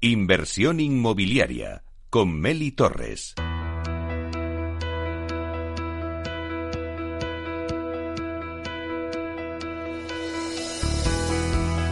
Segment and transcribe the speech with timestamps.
[0.00, 3.34] Inversión inmobiliaria con Meli Torres.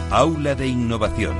[0.09, 1.35] Aula de Innovación.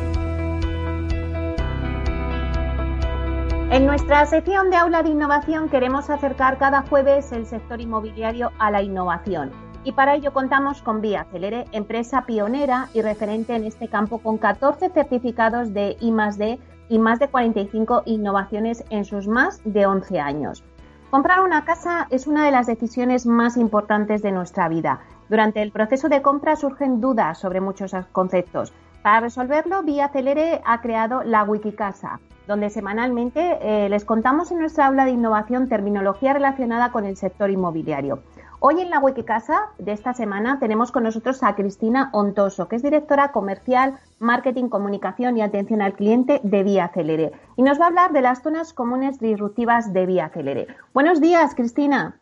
[3.71, 8.71] En nuestra sección de Aula de Innovación queremos acercar cada jueves el sector inmobiliario a
[8.71, 9.66] la innovación.
[9.83, 14.37] Y para ello contamos con Vía Celere, empresa pionera y referente en este campo con
[14.37, 16.59] 14 certificados de I+D
[16.89, 20.63] y más de 45 innovaciones en sus más de 11 años.
[21.09, 24.99] Comprar una casa es una de las decisiones más importantes de nuestra vida.
[25.29, 28.73] Durante el proceso de compra surgen dudas sobre muchos conceptos.
[29.03, 34.87] Para resolverlo, Vía Celere ha creado la Wikicasa, donde semanalmente eh, les contamos en nuestra
[34.87, 38.19] aula de innovación terminología relacionada con el sector inmobiliario.
[38.59, 42.81] Hoy en la Wikicasa de esta semana tenemos con nosotros a Cristina Ontoso, que es
[42.81, 47.33] directora comercial, marketing, comunicación y atención al cliente de Vía Celere.
[47.55, 50.65] Y nos va a hablar de las zonas comunes disruptivas de Vía Celere.
[50.91, 52.17] Buenos días, Cristina.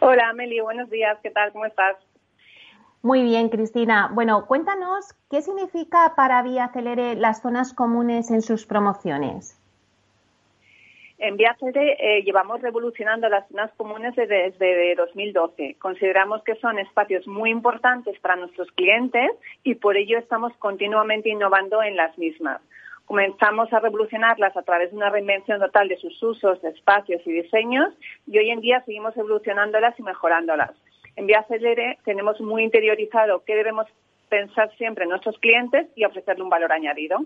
[0.00, 1.18] Hola, Meli, buenos días.
[1.22, 1.52] ¿Qué tal?
[1.52, 1.96] ¿Cómo estás?
[3.00, 4.10] Muy bien, Cristina.
[4.12, 9.59] Bueno, cuéntanos qué significa para Vía Celere las zonas comunes en sus promociones.
[11.22, 15.76] En Viacere eh, llevamos revolucionando las zonas comunes desde, 2012.
[15.78, 19.30] Consideramos que son espacios muy importantes para nuestros clientes
[19.62, 22.62] y por ello estamos continuamente innovando en las mismas.
[23.04, 27.92] Comenzamos a revolucionarlas a través de una reinvención total de sus usos, espacios y diseños
[28.26, 30.70] y hoy en día seguimos evolucionándolas y mejorándolas.
[31.16, 33.86] En Viacere tenemos muy interiorizado qué debemos
[34.30, 37.18] pensar siempre en nuestros clientes y ofrecerle un valor añadido.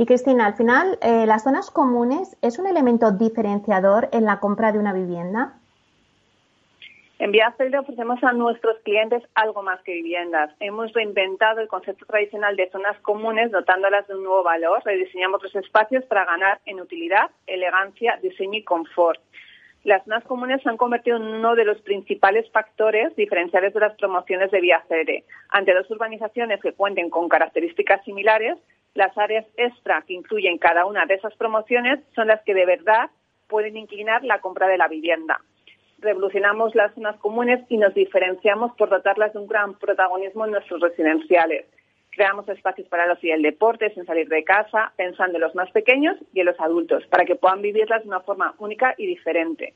[0.00, 4.72] Y Cristina, al final, eh, ¿las zonas comunes es un elemento diferenciador en la compra
[4.72, 5.58] de una vivienda?
[7.18, 10.52] En Viacel ofrecemos a nuestros clientes algo más que viviendas.
[10.58, 14.80] Hemos reinventado el concepto tradicional de zonas comunes dotándolas de un nuevo valor.
[14.86, 19.20] Rediseñamos los espacios para ganar en utilidad, elegancia, diseño y confort.
[19.82, 23.96] Las zonas comunes se han convertido en uno de los principales factores diferenciales de las
[23.96, 25.24] promociones de Viacere.
[25.48, 28.58] Ante dos urbanizaciones que cuenten con características similares,
[28.94, 33.10] las áreas extra que incluyen cada una de esas promociones son las que de verdad
[33.48, 35.40] pueden inclinar la compra de la vivienda.
[35.98, 40.80] Revolucionamos las zonas comunes y nos diferenciamos por dotarlas de un gran protagonismo en nuestros
[40.80, 41.66] residenciales.
[42.10, 45.70] Creamos espacios para los y el deporte sin salir de casa, pensando en los más
[45.70, 49.74] pequeños y en los adultos, para que puedan vivirlas de una forma única y diferente.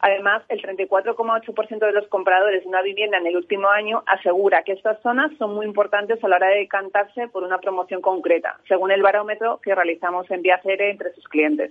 [0.00, 4.72] Además, el 34,8% de los compradores de una vivienda en el último año asegura que
[4.72, 8.90] estas zonas son muy importantes a la hora de decantarse por una promoción concreta, según
[8.90, 11.70] el barómetro que realizamos en Viacere entre sus clientes.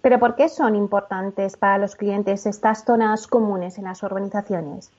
[0.00, 4.90] Pero ¿por qué son importantes para los clientes estas zonas comunes en las urbanizaciones?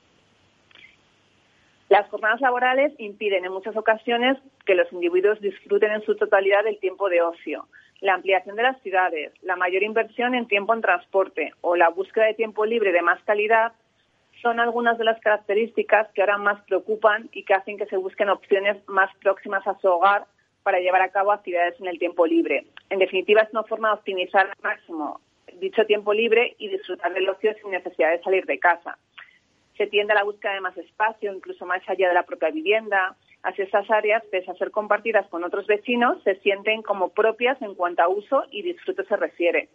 [1.90, 6.79] Las jornadas laborales impiden en muchas ocasiones que los individuos disfruten en su totalidad del
[6.79, 7.68] tiempo de ocio
[8.01, 12.25] la ampliación de las ciudades, la mayor inversión en tiempo en transporte o la búsqueda
[12.25, 13.74] de tiempo libre de más calidad
[14.41, 18.29] son algunas de las características que ahora más preocupan y que hacen que se busquen
[18.29, 20.25] opciones más próximas a su hogar
[20.63, 22.66] para llevar a cabo actividades en el tiempo libre.
[22.90, 25.19] En definitiva, es una forma de optimizar al máximo
[25.59, 28.97] dicho tiempo libre y disfrutar del ocio sin necesidad de salir de casa.
[29.78, 33.16] Se tiende a la búsqueda de más espacio, incluso más allá de la propia vivienda,
[33.46, 37.75] Así estas áreas, pese a ser compartidas con otros vecinos, se sienten como propias en
[37.75, 39.69] cuanto a uso y disfrute se refiere.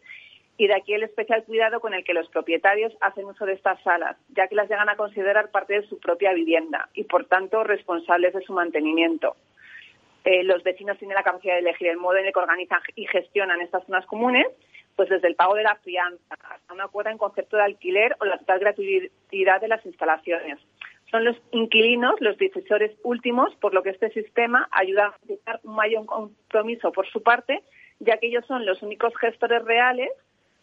[0.57, 3.81] Y de aquí el especial cuidado con el que los propietarios hacen uso de estas
[3.85, 7.63] salas, ya que las llegan a considerar parte de su propia vivienda y, por tanto,
[7.63, 9.37] responsables de su mantenimiento.
[10.25, 13.07] Eh, los vecinos tienen la capacidad de elegir el modo en el que organizan y
[13.07, 14.49] gestionan estas zonas comunes,
[14.97, 18.25] pues desde el pago de la fianza hasta una cuota en concepto de alquiler o
[18.25, 20.59] la total gratuidad de las instalaciones
[21.11, 25.75] son los inquilinos los decisores últimos, por lo que este sistema ayuda a garantizar un
[25.75, 27.63] mayor compromiso por su parte,
[27.99, 30.11] ya que ellos son los únicos gestores reales,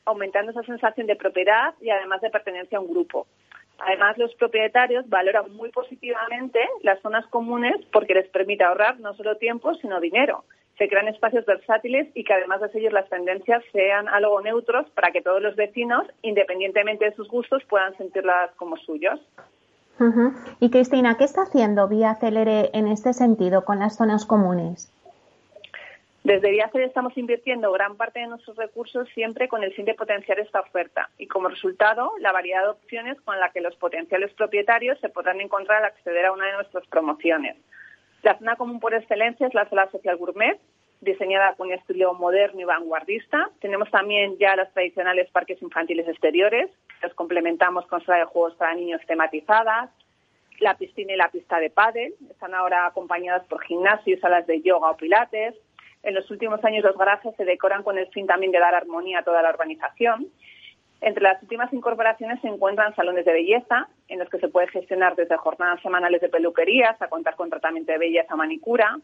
[0.05, 3.27] aumentando esa sensación de propiedad y además de pertenencia a un grupo.
[3.79, 9.38] Además, los propietarios valoran muy positivamente las zonas comunes porque les permite ahorrar no solo
[9.38, 10.45] tiempo, sino dinero.
[10.77, 15.12] Se crean espacios versátiles y que además de seguir las tendencias sean algo neutros para
[15.12, 19.19] que todos los vecinos, independientemente de sus gustos, puedan sentirlas como suyos.
[20.59, 24.91] Y Cristina, ¿qué está haciendo Vía Celere en este sentido con las zonas comunes?
[26.24, 29.95] Desde Vía Celere estamos invirtiendo gran parte de nuestros recursos siempre con el fin de
[29.95, 34.31] potenciar esta oferta y como resultado la variedad de opciones con la que los potenciales
[34.33, 37.56] propietarios se podrán encontrar al acceder a una de nuestras promociones.
[38.27, 40.59] La zona común por excelencia es la sala social gourmet,
[41.00, 43.50] diseñada con estilo moderno y vanguardista.
[43.62, 46.69] Tenemos también ya los tradicionales parques infantiles exteriores,
[47.01, 49.91] los complementamos con sala de juegos para niños tematizadas.
[50.59, 54.91] La piscina y la pista de pádel están ahora acompañadas por gimnasios, salas de yoga
[54.91, 55.56] o pilates.
[56.03, 59.19] En los últimos años los garajes se decoran con el fin también de dar armonía
[59.19, 60.27] a toda la urbanización.
[61.01, 65.15] Entre las últimas incorporaciones se encuentran salones de belleza, en los que se puede gestionar
[65.15, 68.97] desde jornadas semanales de peluquerías a contar con tratamiento de belleza manicura.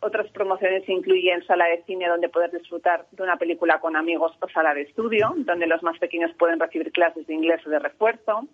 [0.00, 4.48] Otras promociones incluyen sala de cine donde poder disfrutar de una película con amigos o
[4.48, 8.46] sala de estudio, donde los más pequeños pueden recibir clases de inglés o de refuerzo.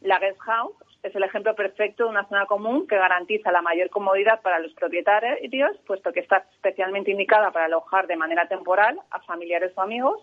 [0.00, 3.90] La guest house es el ejemplo perfecto de una zona común que garantiza la mayor
[3.90, 5.38] comodidad para los propietarios,
[5.86, 10.20] puesto que está especialmente indicada para alojar de manera temporal a familiares o amigos.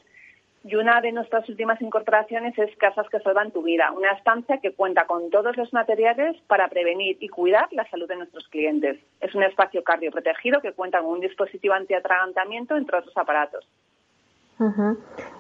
[0.67, 4.73] Y una de nuestras últimas incorporaciones es Casas que salvan tu vida, una estancia que
[4.73, 8.97] cuenta con todos los materiales para prevenir y cuidar la salud de nuestros clientes.
[9.21, 13.63] Es un espacio cardioprotegido que cuenta con un dispositivo antiatragantamiento, entre otros aparatos.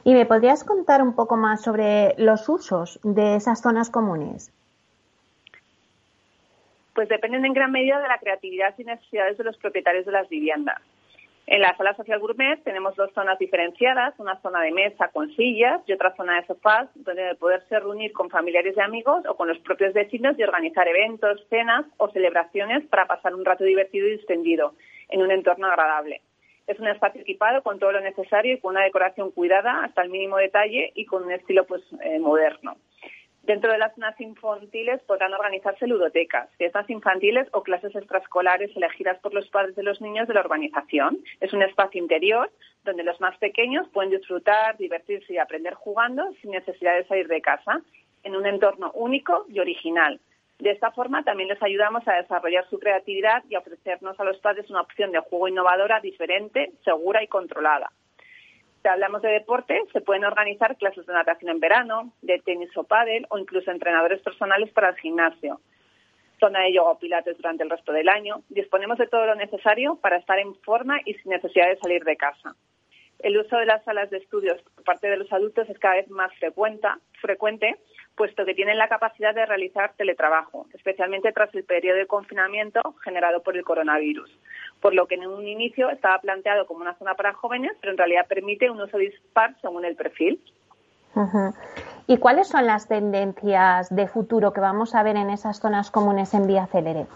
[0.03, 4.51] ¿Y me podrías contar un poco más sobre los usos de esas zonas comunes?
[6.93, 10.29] Pues dependen en gran medida de la creatividad y necesidades de los propietarios de las
[10.29, 10.79] viviendas.
[11.47, 15.79] En la sala social gourmet tenemos dos zonas diferenciadas, una zona de mesa con sillas
[15.85, 19.59] y otra zona de sofás, donde poderse reunir con familiares y amigos o con los
[19.59, 24.73] propios vecinos y organizar eventos, cenas o celebraciones para pasar un rato divertido y extendido
[25.09, 26.21] en un entorno agradable.
[26.65, 30.09] Es un espacio equipado con todo lo necesario y con una decoración cuidada hasta el
[30.09, 32.75] mínimo detalle y con un estilo pues eh, moderno.
[33.45, 39.35] Dentro de las zonas infantiles podrán organizarse ludotecas, fiestas infantiles o clases extraescolares elegidas por
[39.35, 41.19] los padres de los niños de la urbanización.
[41.39, 42.49] Es un espacio interior
[42.83, 47.41] donde los más pequeños pueden disfrutar, divertirse y aprender jugando sin necesidad de salir de
[47.41, 47.81] casa,
[48.23, 50.19] en un entorno único y original.
[50.57, 54.39] De esta forma también les ayudamos a desarrollar su creatividad y a ofrecernos a los
[54.39, 57.91] padres una opción de juego innovadora, diferente, segura y controlada.
[58.85, 62.83] Si hablamos de deporte, se pueden organizar clases de natación en verano, de tenis o
[62.83, 65.59] pádel o incluso entrenadores personales para el gimnasio.
[66.39, 68.43] Zona de yoga o pilates durante el resto del año.
[68.49, 72.15] Disponemos de todo lo necesario para estar en forma y sin necesidad de salir de
[72.15, 72.55] casa.
[73.17, 76.07] El uso de las salas de estudios por parte de los adultos es cada vez
[76.11, 77.77] más frecuente,
[78.15, 83.41] puesto que tienen la capacidad de realizar teletrabajo, especialmente tras el periodo de confinamiento generado
[83.41, 84.29] por el coronavirus
[84.81, 87.97] por lo que en un inicio estaba planteado como una zona para jóvenes, pero en
[87.97, 90.39] realidad permite un uso dispar según el perfil.
[92.07, 96.33] ¿Y cuáles son las tendencias de futuro que vamos a ver en esas zonas comunes
[96.33, 97.07] en Vía Célere?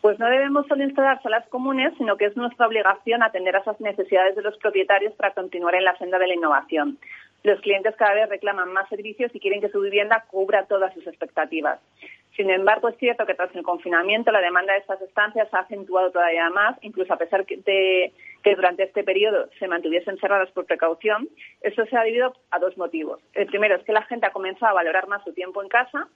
[0.00, 3.80] Pues no debemos solo instalar salas comunes, sino que es nuestra obligación atender a esas
[3.80, 6.98] necesidades de los propietarios para continuar en la senda de la innovación.
[7.42, 11.06] Los clientes cada vez reclaman más servicios y quieren que su vivienda cubra todas sus
[11.06, 11.80] expectativas.
[12.38, 16.12] Sin embargo, es cierto que tras el confinamiento la demanda de estas estancias ha acentuado
[16.12, 18.12] todavía más, incluso a pesar de
[18.44, 21.28] que durante este periodo se mantuviesen cerradas por precaución.
[21.62, 23.20] Eso se ha debido a dos motivos.
[23.34, 26.06] El primero es que la gente ha comenzado a valorar más su tiempo en casa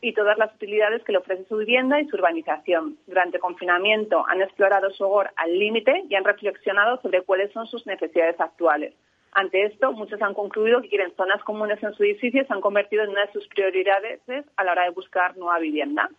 [0.00, 2.96] y todas las utilidades que le ofrece su vivienda y su urbanización.
[3.08, 7.66] Durante el confinamiento han explorado su hogar al límite y han reflexionado sobre cuáles son
[7.66, 8.94] sus necesidades actuales.
[9.32, 12.60] Ante esto, muchos han concluido que quieren zonas comunes en su edificio y se han
[12.60, 14.20] convertido en una de sus prioridades
[14.56, 16.10] a la hora de buscar nueva vivienda.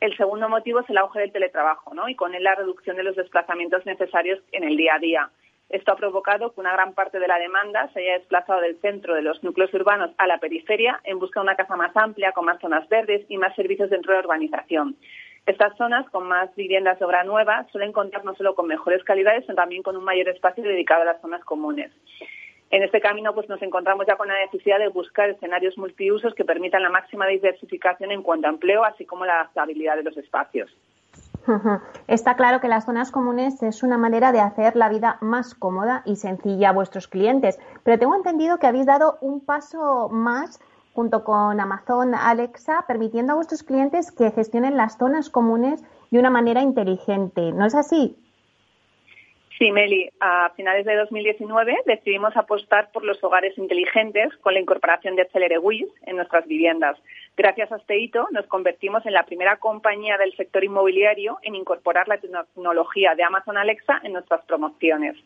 [0.00, 2.08] El segundo motivo es el auge del teletrabajo ¿no?
[2.08, 5.30] y con él la reducción de los desplazamientos necesarios en el día a día.
[5.68, 9.14] Esto ha provocado que una gran parte de la demanda se haya desplazado del centro
[9.14, 12.46] de los núcleos urbanos a la periferia en busca de una casa más amplia, con
[12.46, 14.96] más zonas verdes y más servicios dentro de la urbanización.
[15.48, 19.44] Estas zonas, con más viviendas de obra nueva, suelen contar no solo con mejores calidades,
[19.46, 21.90] sino también con un mayor espacio dedicado a las zonas comunes.
[22.70, 26.44] En este camino pues nos encontramos ya con la necesidad de buscar escenarios multiusos que
[26.44, 30.70] permitan la máxima diversificación en cuanto a empleo, así como la adaptabilidad de los espacios.
[32.08, 36.02] Está claro que las zonas comunes es una manera de hacer la vida más cómoda
[36.04, 40.60] y sencilla a vuestros clientes, pero tengo entendido que habéis dado un paso más
[40.98, 46.28] junto con Amazon Alexa, permitiendo a vuestros clientes que gestionen las zonas comunes de una
[46.28, 47.52] manera inteligente.
[47.52, 48.16] ¿No es así?
[49.56, 55.14] Sí, Meli, a finales de 2019 decidimos apostar por los hogares inteligentes con la incorporación
[55.14, 55.60] de Celere
[56.04, 56.98] en nuestras viviendas.
[57.36, 62.08] Gracias a este hito nos convertimos en la primera compañía del sector inmobiliario en incorporar
[62.08, 65.16] la tecnología de Amazon Alexa en nuestras promociones.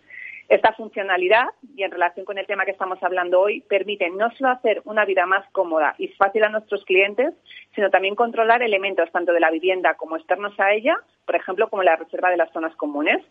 [0.52, 4.50] Esta funcionalidad, y en relación con el tema que estamos hablando hoy, permite no solo
[4.50, 7.32] hacer una vida más cómoda y fácil a nuestros clientes,
[7.74, 10.94] sino también controlar elementos tanto de la vivienda como externos a ella,
[11.24, 13.24] por ejemplo, como la reserva de las zonas comunes.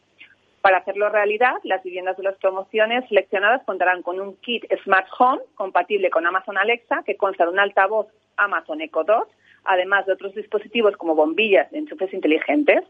[0.61, 5.43] Para hacerlo realidad, las viviendas de las promociones seleccionadas contarán con un kit Smart Home
[5.53, 9.29] compatible con Amazon Alexa que consta de un altavoz Amazon Echo Dot,
[9.65, 12.83] además de otros dispositivos como bombillas enchufes inteligentes.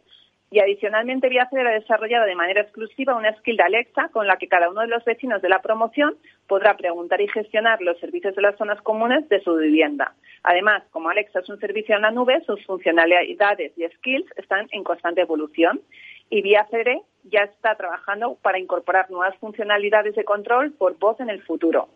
[0.54, 4.50] Y adicionalmente, Viacer ha desarrollado de manera exclusiva una skill de Alexa con la que
[4.50, 8.42] cada uno de los vecinos de la promoción podrá preguntar y gestionar los servicios de
[8.42, 10.14] las zonas comunes de su vivienda.
[10.44, 14.84] Además, como Alexa es un servicio en la nube, sus funcionalidades y skills están en
[14.84, 15.80] constante evolución
[16.30, 21.42] y Viacer ya está trabajando para incorporar nuevas funcionalidades de control por voz en el
[21.44, 21.88] futuro.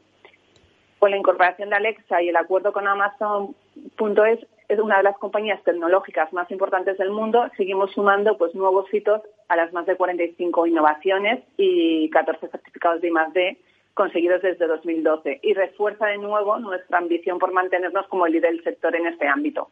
[1.00, 5.64] Con la incorporación de Alexa y el acuerdo con Amazon.es, es una de las compañías
[5.64, 10.68] tecnológicas más importantes del mundo, seguimos sumando pues nuevos hitos a las más de 45
[10.68, 13.58] innovaciones y 14 certificados de I+D
[13.94, 18.96] conseguidos desde 2012 y refuerza de nuevo nuestra ambición por mantenernos como líder del sector
[18.96, 19.70] en este ámbito.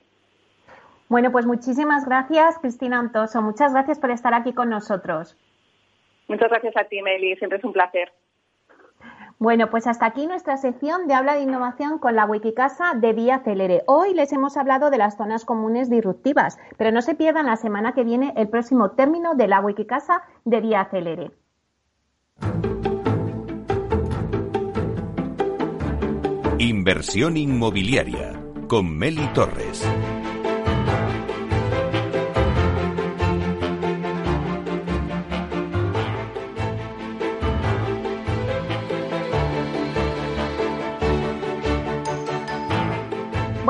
[1.09, 3.41] Bueno, pues muchísimas gracias, Cristina Antoso.
[3.41, 5.37] Muchas gracias por estar aquí con nosotros.
[6.27, 7.35] Muchas gracias a ti, Meli.
[7.35, 8.11] Siempre es un placer.
[9.43, 13.39] Bueno, pues hasta aquí nuestra sección de habla de innovación con la Wikicasa de Vía
[13.39, 13.83] Celere.
[13.87, 17.91] Hoy les hemos hablado de las zonas comunes disruptivas, pero no se pierdan la semana
[17.91, 21.31] que viene el próximo término de la Wikicasa de Vía Celere.
[26.57, 29.85] Inversión inmobiliaria con Meli Torres.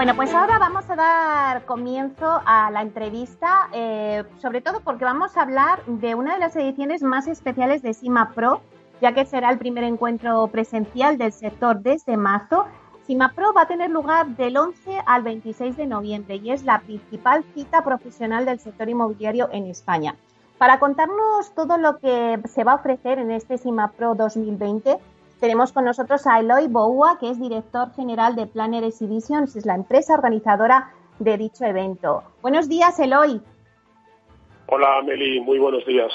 [0.03, 5.37] Bueno, pues ahora vamos a dar comienzo a la entrevista, eh, sobre todo porque vamos
[5.37, 8.59] a hablar de una de las ediciones más especiales de SIMA Pro,
[8.99, 12.65] ya que será el primer encuentro presencial del sector desde marzo.
[13.07, 16.81] SIMA Pro va a tener lugar del 11 al 26 de noviembre y es la
[16.81, 20.17] principal cita profesional del sector inmobiliario en España.
[20.57, 24.99] Para contarnos todo lo que se va a ofrecer en este SIMA Pro 2020,
[25.43, 29.75] tenemos con nosotros a Eloy Boua, que es director general de Planner Exhibitions, es la
[29.75, 32.23] empresa organizadora de dicho evento.
[32.41, 33.41] Buenos días, Eloy.
[34.67, 36.13] Hola, Meli, muy buenos días.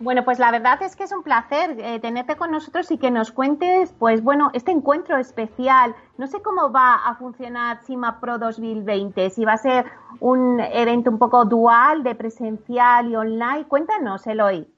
[0.00, 3.10] Bueno, pues la verdad es que es un placer eh, tenerte con nosotros y que
[3.10, 5.94] nos cuentes, pues bueno, este encuentro especial.
[6.18, 9.86] No sé cómo va a funcionar CIMA Pro 2020, si va a ser
[10.20, 13.64] un evento un poco dual de presencial y online.
[13.66, 14.68] Cuéntanos, Eloy.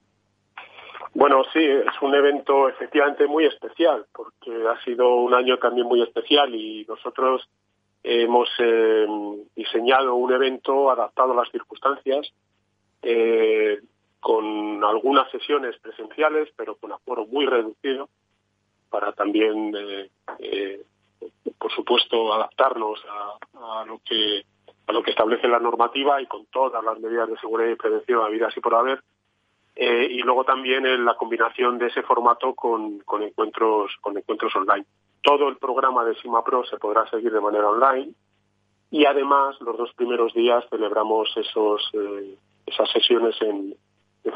[1.14, 6.02] Bueno, sí, es un evento efectivamente muy especial, porque ha sido un año también muy
[6.02, 7.46] especial y nosotros
[8.02, 9.06] hemos eh,
[9.54, 12.32] diseñado un evento adaptado a las circunstancias,
[13.02, 13.80] eh,
[14.20, 18.08] con algunas sesiones presenciales, pero con aforo muy reducido,
[18.88, 19.74] para también,
[20.38, 20.80] eh,
[21.58, 23.04] por supuesto, adaptarnos
[23.54, 24.44] a, lo que
[24.86, 28.24] a lo que establece la normativa y con todas las medidas de seguridad y prevención
[28.24, 29.02] habidas y por haber
[29.74, 34.54] eh, y luego también en la combinación de ese formato con, con, encuentros con encuentros
[34.54, 34.84] online.
[35.22, 38.12] Todo el programa de Sima Pro se podrá seguir de manera online
[38.90, 42.36] y además los dos primeros días celebramos esos eh,
[42.66, 43.74] esas sesiones en,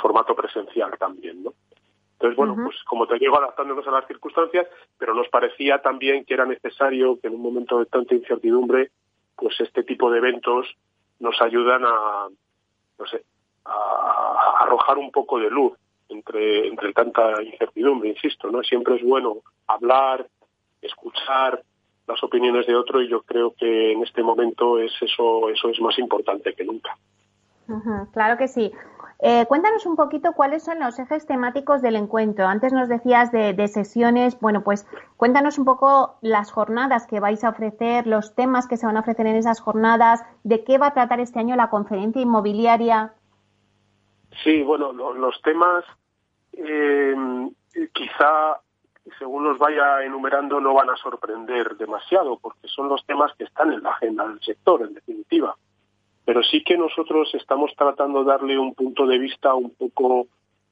[0.00, 1.54] formato presencial también, ¿no?
[2.14, 4.66] Entonces, bueno, pues como te digo, adaptándonos a las circunstancias,
[4.98, 8.90] pero nos parecía también que era necesario que en un momento de tanta incertidumbre,
[9.36, 10.66] pues este tipo de eventos
[11.20, 12.28] nos ayudan a,
[12.98, 13.24] no sé,
[13.66, 15.72] a, arrojar un poco de luz
[16.08, 18.62] entre, entre tanta incertidumbre, insisto, ¿no?
[18.62, 20.26] Siempre es bueno hablar,
[20.80, 21.62] escuchar
[22.06, 25.80] las opiniones de otro y yo creo que en este momento es eso, eso es
[25.80, 26.96] más importante que nunca.
[28.12, 28.72] claro que sí.
[29.18, 32.46] Eh, cuéntanos un poquito cuáles son los ejes temáticos del encuentro.
[32.46, 34.38] Antes nos decías de, de, sesiones.
[34.40, 38.84] Bueno, pues cuéntanos un poco las jornadas que vais a ofrecer, los temas que se
[38.84, 42.20] van a ofrecer en esas jornadas, de qué va a tratar este año la conferencia
[42.20, 43.14] inmobiliaria.
[44.42, 45.84] Sí, bueno, los temas
[46.52, 47.14] eh,
[47.92, 48.60] quizá
[49.18, 53.72] según los vaya enumerando no van a sorprender demasiado porque son los temas que están
[53.72, 55.54] en la agenda del sector en definitiva.
[56.24, 60.26] Pero sí que nosotros estamos tratando de darle un punto de vista un poco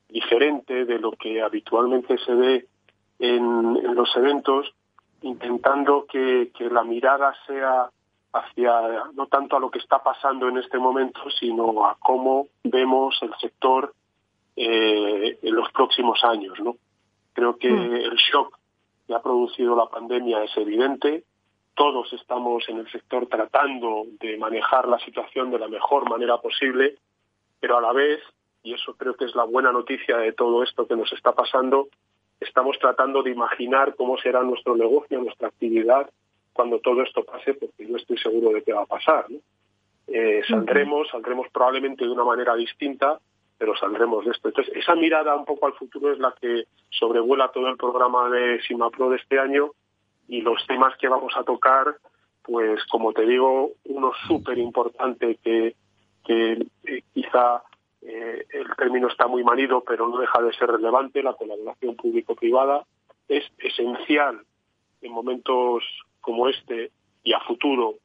[0.08, 2.66] diferente de lo que habitualmente se ve
[3.20, 4.74] en, los eventos,
[5.22, 7.88] intentando que la mirada sea
[8.34, 13.16] hacia no tanto a lo que está pasando en este momento, sino a cómo vemos
[13.22, 13.94] el sector
[14.56, 16.58] eh, en los próximos años.
[16.60, 16.76] ¿no?
[17.32, 17.94] Creo que mm.
[17.94, 18.58] el shock
[19.06, 21.24] que ha producido la pandemia es evidente.
[21.74, 26.96] Todos estamos en el sector tratando de manejar la situación de la mejor manera posible,
[27.60, 28.20] pero a la vez,
[28.64, 31.88] y eso creo que es la buena noticia de todo esto que nos está pasando,
[32.40, 36.10] estamos tratando de imaginar cómo será nuestro negocio, nuestra actividad
[36.54, 39.26] cuando todo esto pase, porque yo estoy seguro de que va a pasar.
[40.06, 43.18] Eh, saldremos, saldremos probablemente de una manera distinta,
[43.58, 44.48] pero saldremos de esto.
[44.48, 48.62] Entonces, esa mirada un poco al futuro es la que sobrevuela todo el programa de
[48.62, 49.72] SIMAPRO de este año
[50.28, 51.96] y los temas que vamos a tocar,
[52.42, 55.74] pues como te digo, uno súper importante que,
[56.24, 57.62] que eh, quizá
[58.02, 61.22] eh, el término está muy manido, pero no deja de ser relevante.
[61.22, 62.84] La colaboración público-privada
[63.28, 64.40] es esencial
[65.00, 65.82] en momentos
[66.24, 66.90] como este
[67.22, 67.96] y a futuro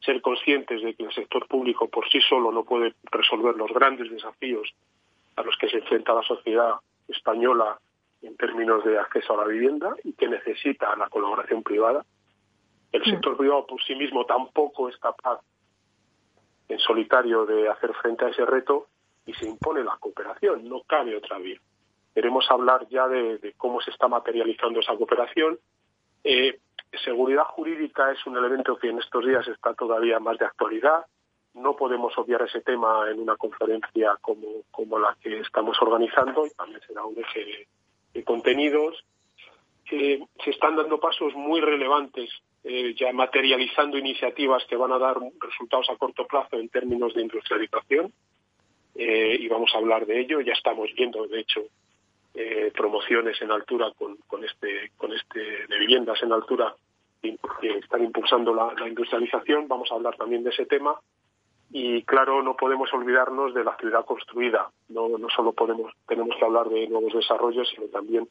[0.00, 4.10] ser conscientes de que el sector público por sí solo no puede resolver los grandes
[4.10, 4.72] desafíos
[5.34, 6.74] a los que se enfrenta la sociedad
[7.08, 7.78] española
[8.22, 12.04] en términos de acceso a la vivienda y que necesita la colaboración privada.
[12.92, 15.40] El sector privado por sí mismo tampoco es capaz
[16.68, 18.86] en solitario de hacer frente a ese reto
[19.26, 21.60] y se impone la cooperación, no cabe otra vía.
[22.14, 25.58] Queremos hablar ya de, cómo se está materializando esa cooperación.
[26.24, 26.58] Eh,
[27.04, 31.04] seguridad jurídica es un elemento que en estos días está todavía más de actualidad.
[31.54, 36.50] No podemos obviar ese tema en una conferencia como, como la que estamos organizando y
[36.50, 37.66] también será un eje
[38.12, 39.04] de, contenidos.
[39.90, 42.30] Eh, se están dando pasos muy relevantes
[42.64, 47.22] eh, ya materializando iniciativas que van a dar resultados a corto plazo en términos de
[47.22, 48.12] industrialización
[48.96, 50.40] eh, y vamos a hablar de ello.
[50.40, 51.62] Ya estamos viendo, de hecho,
[52.38, 56.74] eh, promociones en altura con, este con este de viviendas en altura
[57.22, 59.66] que están impulsando la, industrialización.
[59.68, 61.00] Vamos a hablar también de ese tema
[61.70, 64.70] y claro no podemos olvidarnos de la ciudad construida.
[64.90, 68.28] No, no solo podemos tenemos que hablar de nuevos desarrollos, sino también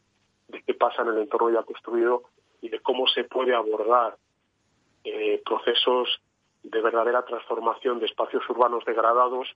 [0.49, 2.25] de qué pasa en el entorno ya construido
[2.61, 4.17] y de cómo se puede abordar
[5.03, 6.21] eh, procesos
[6.61, 9.47] de verdadera transformación de espacios urbanos degradados,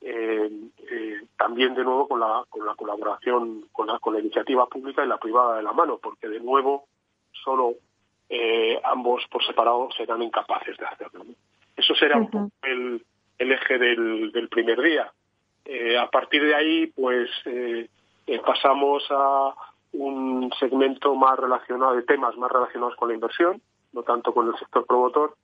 [0.00, 0.50] eh,
[0.90, 5.04] eh, también de nuevo con la, con la colaboración con la, con la iniciativa pública
[5.04, 6.84] y la privada de la mano, porque de nuevo
[7.44, 7.74] solo
[8.84, 11.24] ambos por separado serán incapaces de hacerlo.
[11.74, 13.02] Eso será un poco el,
[13.38, 15.10] el eje del, del primer día.
[15.98, 17.30] a partir de ahí, pues
[18.44, 19.54] pasamos a
[19.92, 23.62] un segmento más relacionado de temas más relacionados con la inversión,
[23.94, 25.34] no tanto con el sector promotor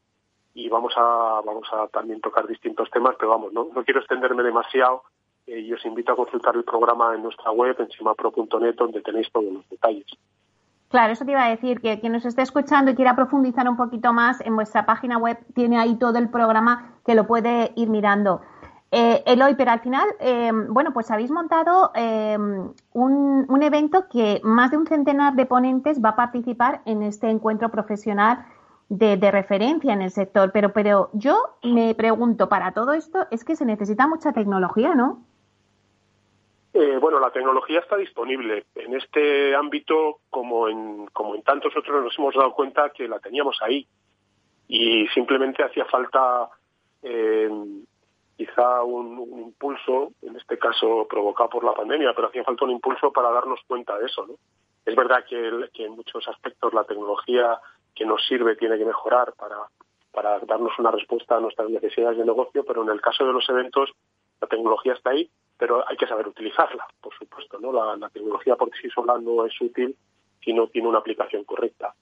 [0.54, 4.42] y vamos a vamos a también tocar distintos temas, pero vamos, no, no quiero extenderme
[4.42, 5.02] demasiado
[5.46, 9.52] eh, y os invito a consultar el programa en nuestra web, encimapro.net, donde tenéis todos
[9.52, 10.06] los detalles.
[10.88, 13.76] Claro, eso te iba a decir, que quien nos esté escuchando y quiera profundizar un
[13.76, 17.88] poquito más, en vuestra página web tiene ahí todo el programa que lo puede ir
[17.88, 18.42] mirando.
[18.92, 24.40] Eh, Eloy, pero al final, eh, bueno, pues habéis montado eh, un, un, evento que
[24.44, 28.46] más de un centenar de ponentes va a participar en este encuentro profesional
[28.88, 30.50] de, referencia en el sector.
[30.52, 35.22] Pero, pero yo me pregunto, para todo esto es que se necesita mucha tecnología, ¿no?
[37.00, 38.64] bueno, la tecnología está disponible.
[38.74, 43.20] En este ámbito, como en, como en tantos otros, nos hemos dado cuenta que la
[43.20, 43.86] teníamos ahí.
[44.66, 46.48] Y simplemente hacía falta
[48.36, 53.12] quizá un, impulso, en este caso provocado por la pandemia, pero hacía falta un impulso
[53.12, 54.26] para darnos cuenta de eso.
[54.26, 54.34] ¿no?
[54.84, 57.58] Es verdad que, que, en muchos aspectos la tecnología
[57.94, 59.56] que nos sirve tiene que mejorar para,
[60.12, 63.48] para darnos una respuesta a nuestras necesidades de negocio, pero en el caso de los
[63.48, 63.90] eventos
[64.40, 67.58] la tecnología está ahí, pero hay que saber utilizarla, por supuesto.
[67.60, 67.72] ¿no?
[67.72, 69.96] La, tecnología por sí sola no es útil
[70.42, 71.94] si no tiene una aplicación correcta.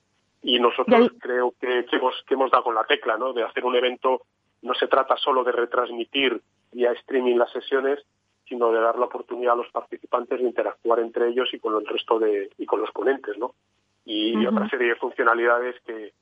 [0.43, 3.33] Y nosotros creo que, que, hemos, que hemos dado con la tecla ¿no?
[3.33, 4.23] de hacer un evento
[4.63, 6.41] no se trata solo de retransmitir
[6.73, 8.05] vía streaming las sesiones,
[8.49, 11.87] sino de dar la oportunidad a los participantes de interactuar entre ellos y con el
[11.87, 13.55] resto de y con los ponentes, ¿no?
[14.05, 16.13] Y, otra serie de funcionalidades que,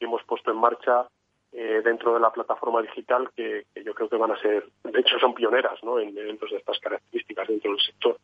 [0.00, 1.06] hemos puesto en marcha
[1.52, 5.18] eh, dentro de la plataforma digital que, yo creo que van a ser, de hecho,
[5.18, 5.98] son pioneras, ¿no?
[5.98, 8.16] En eventos de estas características dentro del sector.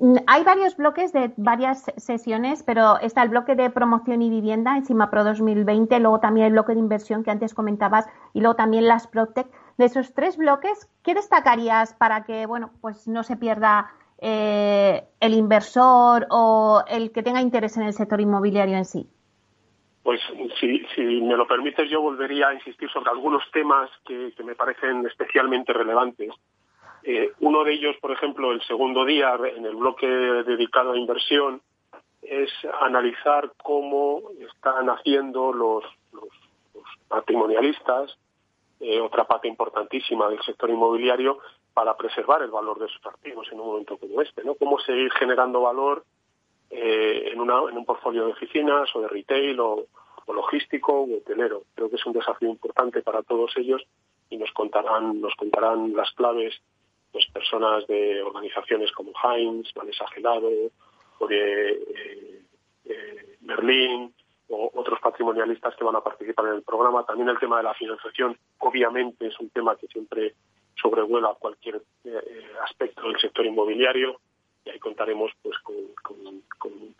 [0.00, 4.76] Mm, hay varios bloques de varias sesiones, pero está el bloque de promoción y vivienda
[4.76, 8.88] encima Pro 2020, luego también el bloque de inversión que antes comentabas y luego también
[8.88, 9.46] las Protec.
[9.76, 15.34] De esos tres bloques, ¿qué destacarías para que bueno, pues no se pierda eh, el
[15.34, 19.06] inversor o el que tenga interés en el sector inmobiliario en sí?
[20.02, 20.20] Pues
[20.58, 20.86] si,
[21.22, 26.32] me lo permites, yo volvería a insistir sobre algunos temas que me parecen especialmente relevantes.
[27.02, 31.62] Eh, uno de ellos, por ejemplo, el segundo día, en el bloque dedicado a inversión,
[32.22, 35.84] es analizar cómo están haciendo los,
[37.08, 38.16] patrimonialistas,
[38.78, 41.38] eh, otra parte importantísima del sector inmobiliario,
[41.72, 44.54] para preservar el valor de sus activos en un momento como este, ¿no?
[44.54, 46.04] Cómo seguir generando valor
[46.70, 49.86] eh, en, una, en un portfolio de oficinas o de retail o,
[50.28, 51.64] logístico o hotelero.
[51.74, 53.82] Creo que es un desafío importante para todos ellos
[54.28, 56.54] y nos contarán, nos contarán las claves
[57.10, 60.48] pues personas de organizaciones como Heinz, Vanessa Gelado,
[61.18, 62.42] o de eh,
[62.84, 64.14] eh, Berlín,
[64.48, 67.04] o otros patrimonialistas que van a participar en el programa.
[67.04, 70.34] También el tema de la financiación, obviamente, es un tema que siempre
[70.80, 74.20] sobrevuela cualquier eh, aspecto del sector inmobiliario
[74.64, 75.76] y ahí contaremos pues con,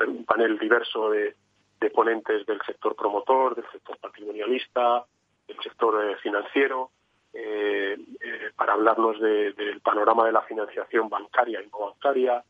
[0.09, 1.35] un panel diverso de,
[1.81, 5.05] de, ponentes del sector promotor, del sector patrimonialista,
[5.47, 6.91] del sector financiero
[7.33, 12.43] eh, eh, para hablarnos del panorama de la financiación bancaria y no bancaria.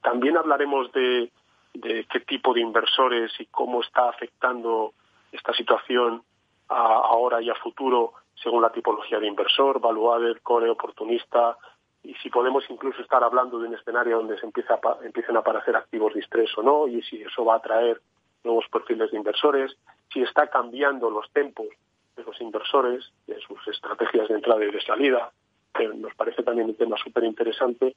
[0.00, 1.30] también hablaremos de,
[1.72, 4.94] qué tipo de inversores y cómo está afectando
[5.30, 6.22] esta situación
[6.68, 11.56] ahora y a futuro según la tipología de inversor, valuader, core, oportunista,
[12.02, 15.76] y si podemos incluso estar hablando de un escenario donde se empieza empiecen a aparecer
[15.76, 18.00] activos de estrés o no, y si eso va a atraer
[18.42, 19.76] nuevos perfiles de inversores,
[20.12, 21.68] si está cambiando los tempos
[22.16, 25.30] de los inversores, de sus estrategias de entrada y de salida,
[25.72, 27.94] que nos parece también un tema súper interesante,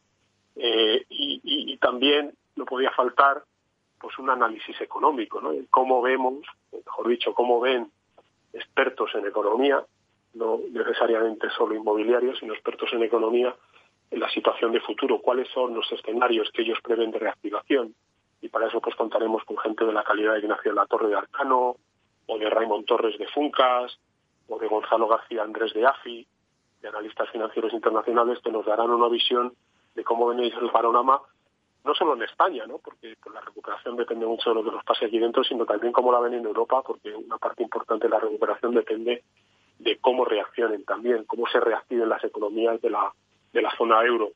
[0.55, 3.43] eh, y, también no podía faltar
[3.99, 5.51] pues un análisis económico, ¿no?
[5.69, 7.91] Cómo vemos, mejor dicho, cómo ven
[8.53, 9.84] expertos en economía,
[10.36, 13.56] no necesariamente solo inmobiliarios, sino expertos en economía,
[14.12, 17.95] en la situación de futuro, cuáles son los escenarios que ellos prevén de reactivación.
[18.41, 21.08] Y para eso pues contaremos con gente de la calidad de Ignacio de la Torre
[21.08, 21.78] de Arcano,
[22.28, 23.98] o de Raymond Torres de Funcas,
[24.48, 26.28] o de Gonzalo García Andrés de AFI,
[26.82, 29.54] de analistas financieros internacionales que nos darán una visión
[29.95, 31.21] de cómo venéis el panorama,
[31.84, 32.80] no solo en España, ¿no?
[32.80, 35.93] porque pues, la recuperación depende mucho de lo que nos pase aquí dentro, sino también
[35.93, 39.24] cómo la ven en Europa, porque una parte importante de la recuperación depende
[39.86, 43.13] de cómo reaccionen también, cómo se reactiven las economías de la,
[43.54, 44.32] de la zona euro.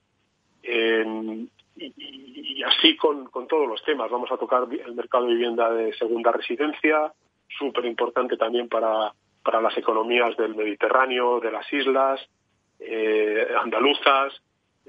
[0.63, 4.11] y, así con, todos los temas.
[4.11, 7.11] Vamos a tocar el mercado de vivienda de segunda residencia,
[7.57, 9.11] súper importante también para,
[9.43, 12.21] para las economías del Mediterráneo, de las islas,
[12.79, 14.39] eh, andaluzas.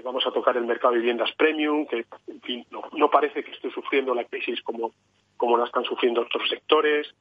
[0.05, 3.53] Vamos a tocar el mercado de viviendas premium, que en fin, no, no parece que
[3.53, 4.93] esté sufriendo la crisis como,
[5.37, 7.15] como la están sufriendo otros sectores.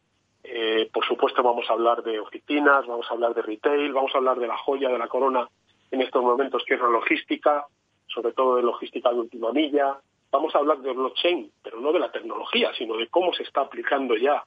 [0.43, 4.17] Eh, por supuesto, vamos a hablar de oficinas, vamos a hablar de retail, vamos a
[4.17, 5.47] hablar de la joya de la corona
[5.91, 7.65] en estos momentos, que es la logística,
[8.07, 9.97] sobre todo de logística de última milla.
[10.31, 13.61] Vamos a hablar de blockchain, pero no de la tecnología, sino de cómo se está
[13.61, 14.43] aplicando ya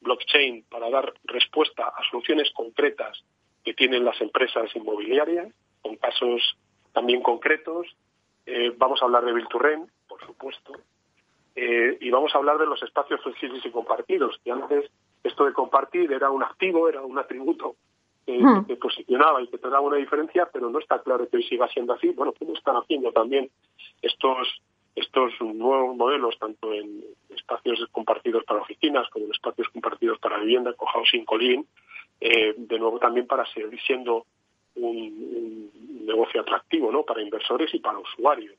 [0.00, 3.24] blockchain para dar respuesta a soluciones concretas
[3.64, 5.52] que tienen las empresas inmobiliarias,
[5.82, 6.56] con casos
[6.92, 7.86] también concretos.
[8.46, 10.72] Eh, vamos a hablar de Bilturren, por supuesto,
[11.56, 14.90] eh, y vamos a hablar de los espacios flexibles y compartidos, que antes
[15.24, 17.74] esto de compartir era un activo, era un atributo
[18.26, 18.66] hmm.
[18.66, 21.66] que, posicionaba y que te daba una diferencia, pero no está claro que hoy siga
[21.68, 22.10] siendo así.
[22.10, 23.50] Bueno, ¿cómo están haciendo también
[24.02, 24.60] estos
[24.94, 30.72] estos nuevos modelos, tanto en espacios compartidos para oficinas como en espacios compartidos para vivienda,
[30.74, 31.66] con Housing Colin,
[32.20, 34.24] eh, de nuevo también para seguir siendo
[34.76, 35.70] un,
[36.06, 37.02] negocio atractivo ¿no?
[37.02, 38.56] para inversores y para usuarios.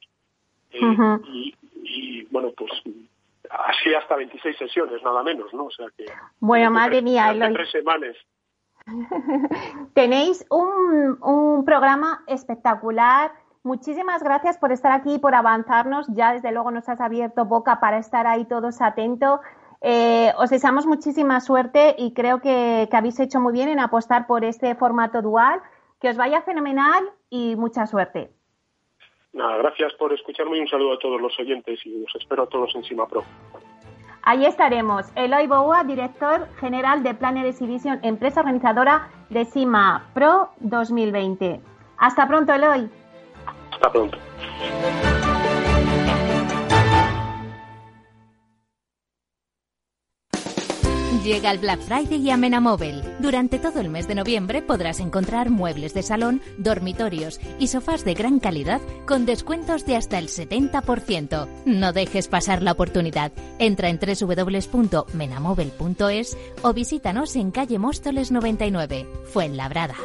[0.72, 2.72] Eh, y, bueno, pues
[3.56, 5.66] así hasta 26 sesiones, nada menos, ¿no?
[5.66, 6.06] O sea que.
[6.40, 8.16] Bueno, madre mía, tres semanas.
[9.94, 13.32] Tenéis un, un programa espectacular.
[13.64, 16.08] Muchísimas gracias por estar aquí y por avanzarnos.
[16.10, 19.40] Ya desde luego nos has abierto boca para estar ahí todos atentos.
[19.82, 24.28] Eh, os deseamos muchísima suerte y creo que, que, habéis hecho muy bien en apostar
[24.28, 25.62] por este formato dual.
[26.00, 28.32] Que os vaya fenomenal y mucha suerte.
[29.36, 32.48] Nada, gracias por escucharme y un saludo a todos los oyentes y os espero a
[32.48, 33.26] todos en Cima Pro.
[34.22, 35.06] Ahí estaremos.
[35.16, 41.60] Eloy Boua, director general de Planner Exhibition, empresa organizadora de Cima Pro 2020.
[41.98, 42.90] Hasta pronto, Eloy.
[43.74, 44.18] Hasta pronto.
[51.26, 53.02] Llega el Black Friday y a Menamóvil.
[53.20, 58.14] Durante todo el mes de noviembre podrás encontrar muebles de salón, dormitorios y sofás de
[58.14, 61.48] gran calidad con descuentos de hasta el 70%.
[61.66, 63.32] No dejes pasar la oportunidad.
[63.58, 69.96] Entra en www.menamóvil.es o visítanos en calle Móstoles 99, Fuenlabrada.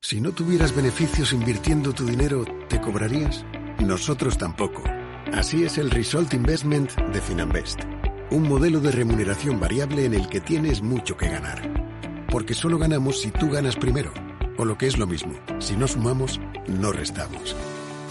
[0.00, 3.44] Si no tuvieras beneficios invirtiendo tu dinero, ¿te cobrarías?
[3.80, 4.84] Nosotros tampoco.
[5.32, 7.80] Así es el Result Investment de Finanbest
[8.30, 12.26] un modelo de remuneración variable en el que tienes mucho que ganar.
[12.30, 14.12] Porque solo ganamos si tú ganas primero.
[14.58, 17.56] O lo que es lo mismo, si no sumamos, no restamos.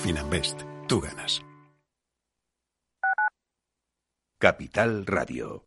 [0.04, 1.44] Finanbest, tú ganas.
[4.40, 5.67] Capital Radio.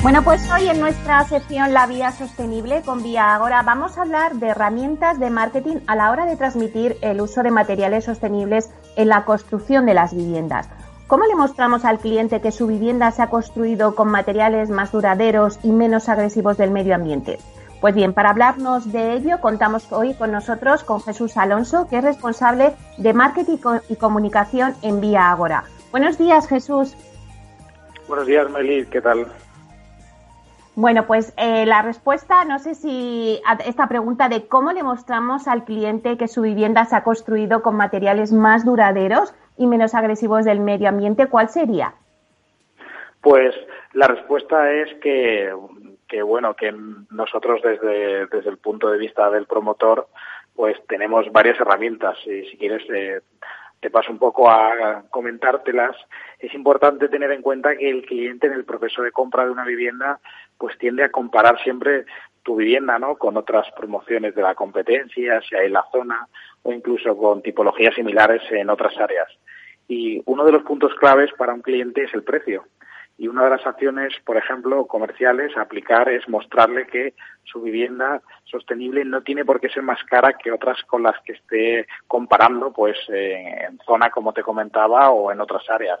[0.00, 4.36] Bueno, pues hoy en nuestra sección La Vía Sostenible con Vía Agora vamos a hablar
[4.36, 9.08] de herramientas de marketing a la hora de transmitir el uso de materiales sostenibles en
[9.08, 10.68] la construcción de las viviendas.
[11.08, 15.58] ¿Cómo le mostramos al cliente que su vivienda se ha construido con materiales más duraderos
[15.64, 17.40] y menos agresivos del medio ambiente?
[17.80, 22.04] Pues bien, para hablarnos de ello contamos hoy con nosotros con Jesús Alonso, que es
[22.04, 23.56] responsable de marketing
[23.88, 25.64] y comunicación en Vía Agora.
[25.90, 26.96] Buenos días, Jesús.
[28.06, 29.26] Buenos días, Meli, ¿qué tal?
[30.80, 35.48] Bueno, pues eh, la respuesta, no sé si a esta pregunta de cómo le mostramos
[35.48, 40.44] al cliente que su vivienda se ha construido con materiales más duraderos y menos agresivos
[40.44, 41.94] del medio ambiente, ¿cuál sería?
[43.20, 43.56] Pues
[43.92, 45.52] la respuesta es que,
[46.22, 46.72] bueno, que
[47.10, 50.06] nosotros desde, desde el punto de vista del promotor,
[50.54, 52.16] pues tenemos varias herramientas.
[52.24, 53.20] Y si quieres, eh,
[53.80, 55.96] te paso un poco a comentártelas.
[56.38, 59.64] Es importante tener en cuenta que el cliente en el proceso de compra de una
[59.64, 60.20] vivienda
[60.56, 62.04] pues tiende a comparar siempre
[62.42, 63.16] tu vivienda ¿no?
[63.16, 66.26] con otras promociones de la competencia, si hay la zona
[66.62, 69.28] o incluso con tipologías similares en otras áreas.
[69.86, 72.64] Y uno de los puntos claves para un cliente es el precio.
[73.18, 78.22] Y una de las acciones, por ejemplo, comerciales a aplicar es mostrarle que su vivienda
[78.44, 82.72] sostenible no tiene por qué ser más cara que otras con las que esté comparando,
[82.72, 85.98] pues en zona, como te comentaba, o en otras áreas.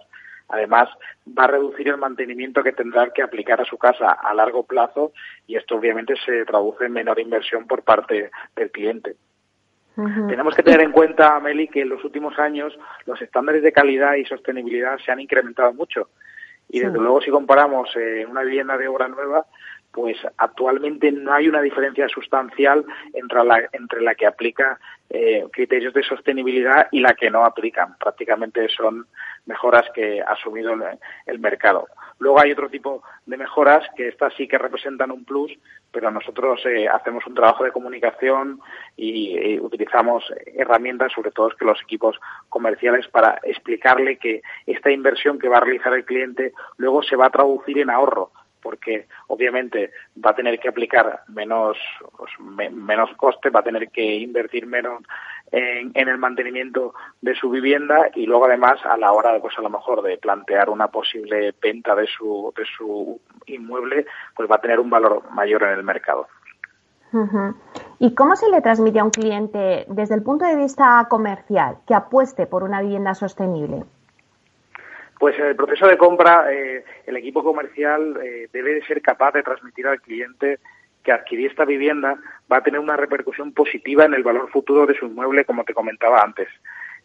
[0.48, 0.88] Además,
[1.36, 5.12] va a reducir el mantenimiento que tendrá que aplicar a su casa a largo plazo
[5.46, 9.16] y esto obviamente se traduce en menor inversión por parte del cliente.
[10.28, 12.72] Tenemos que tener en cuenta, Meli, que en los últimos años
[13.04, 16.08] los estándares de calidad y sostenibilidad se han incrementado mucho.
[16.68, 19.46] Y desde luego, si comparamos eh, una vivienda de obra nueva,
[19.92, 24.78] pues actualmente no hay una diferencia sustancial entre la, entre la que aplica
[25.10, 27.96] eh, criterios de sostenibilidad y la que no aplican.
[27.98, 29.06] Prácticamente son
[29.46, 30.74] mejoras que ha asumido
[31.26, 31.88] el, mercado.
[32.18, 35.50] Luego hay otro tipo de mejoras que estas sí que representan un plus,
[35.90, 38.60] pero nosotros eh, hacemos un trabajo de comunicación
[38.96, 40.24] y, utilizamos
[40.54, 42.20] herramientas, sobre todo que los equipos
[42.50, 47.26] comerciales, para explicarle que esta inversión que va a realizar el cliente luego se va
[47.26, 48.30] a traducir en ahorro
[48.68, 51.78] porque obviamente va a tener que aplicar menos
[52.18, 55.02] pues, menos coste, va a tener que invertir menos
[55.50, 59.70] en, el mantenimiento de su vivienda y luego además a la hora pues a lo
[59.70, 64.04] mejor de plantear una posible venta de su de su inmueble
[64.36, 66.28] pues va a tener un valor mayor en el mercado.
[67.98, 71.94] ¿Y cómo se le transmite a un cliente desde el punto de vista comercial que
[71.94, 73.84] apueste por una vivienda sostenible?
[75.18, 79.32] Pues en el proceso de compra, eh, el equipo comercial eh, debe de ser capaz
[79.32, 80.58] de transmitir al cliente
[81.02, 82.18] que adquirir esta vivienda
[82.50, 85.74] va a tener una repercusión positiva en el valor futuro de su inmueble, como te
[85.74, 86.48] comentaba antes.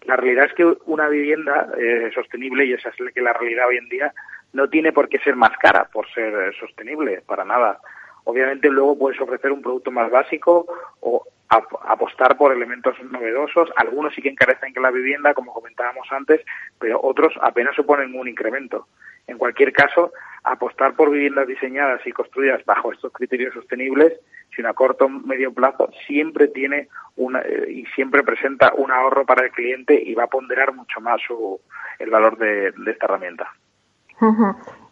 [0.04, 3.90] La realidad es que una vivienda eh, sostenible, y esa es la realidad hoy en
[3.90, 4.14] día,
[4.52, 7.80] no tiene por qué ser más cara por ser sostenible, para nada.
[8.26, 10.66] Obviamente luego puedes ofrecer un producto más básico
[11.02, 13.70] o apostar por elementos novedosos.
[13.76, 16.42] Algunos sí que encarecen que la vivienda, como comentábamos antes,
[16.80, 18.88] pero otros apenas suponen un incremento.
[19.28, 20.12] En cualquier caso,
[20.44, 24.14] apostar por viviendas diseñadas y construidas bajo estos criterios sostenibles,
[24.56, 29.26] si a corto o medio plazo, siempre tiene una, eh, y siempre presenta un ahorro
[29.26, 31.60] para el cliente y va a ponderar mucho más su,
[32.00, 33.54] el valor de, esta herramienta.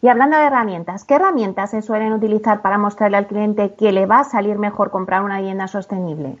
[0.02, 4.06] Y hablando de herramientas, ¿qué herramientas se suelen utilizar para mostrarle al cliente que le
[4.06, 6.36] va a salir mejor comprar una vivienda sostenible?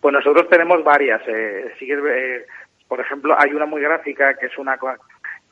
[0.00, 1.20] Pues nosotros tenemos varias.
[1.26, 2.46] Eh, eh,
[2.86, 4.78] por ejemplo, hay una muy gráfica que es una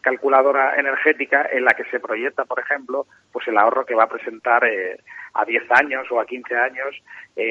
[0.00, 4.08] calculadora energética en la que se proyecta, por ejemplo, pues el ahorro que va a
[4.08, 5.00] presentar eh,
[5.32, 7.02] a 10 años o a 15 años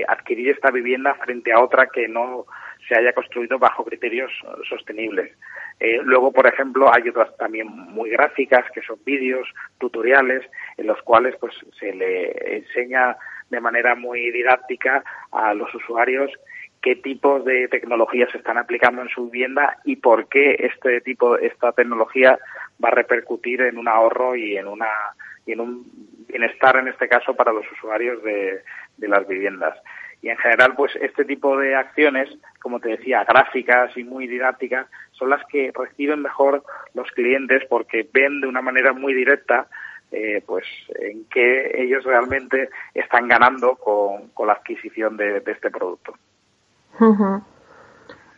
[0.07, 2.45] adquirir esta vivienda frente a otra que no
[2.87, 4.31] se haya construido bajo criterios
[4.67, 5.31] sostenibles.
[5.79, 9.47] Eh, luego, por ejemplo, hay otras también muy gráficas, que son vídeos,
[9.79, 10.43] tutoriales,
[10.77, 13.17] en los cuales pues se le enseña
[13.49, 16.31] de manera muy didáctica a los usuarios
[16.81, 21.37] qué tipos de tecnologías se están aplicando en su vivienda y por qué este tipo,
[21.37, 22.37] esta tecnología
[22.83, 24.89] va a repercutir en un ahorro y en una
[25.45, 25.85] y en un
[26.27, 28.63] bienestar en este caso para los usuarios de,
[28.97, 29.77] de las viviendas.
[30.23, 32.29] Y en general, pues este tipo de acciones,
[32.61, 38.09] como te decía, gráficas y muy didácticas, son las que reciben mejor los clientes porque
[38.11, 39.67] ven de una manera muy directa
[40.13, 40.63] eh, pues
[40.99, 46.13] en qué ellos realmente están ganando con, la adquisición de, este producto.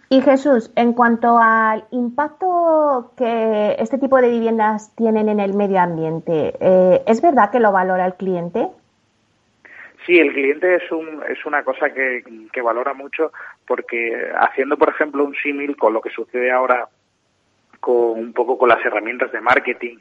[0.09, 5.81] Y Jesús, en cuanto al impacto que este tipo de viviendas tienen en el medio
[5.81, 8.69] ambiente, eh, ¿es verdad que lo valora el cliente?
[10.05, 13.31] Sí, el cliente es, un, es una cosa que, que valora mucho
[13.65, 16.87] porque haciendo, por ejemplo, un símil con lo que sucede ahora
[17.79, 19.97] con un poco con las herramientas de marketing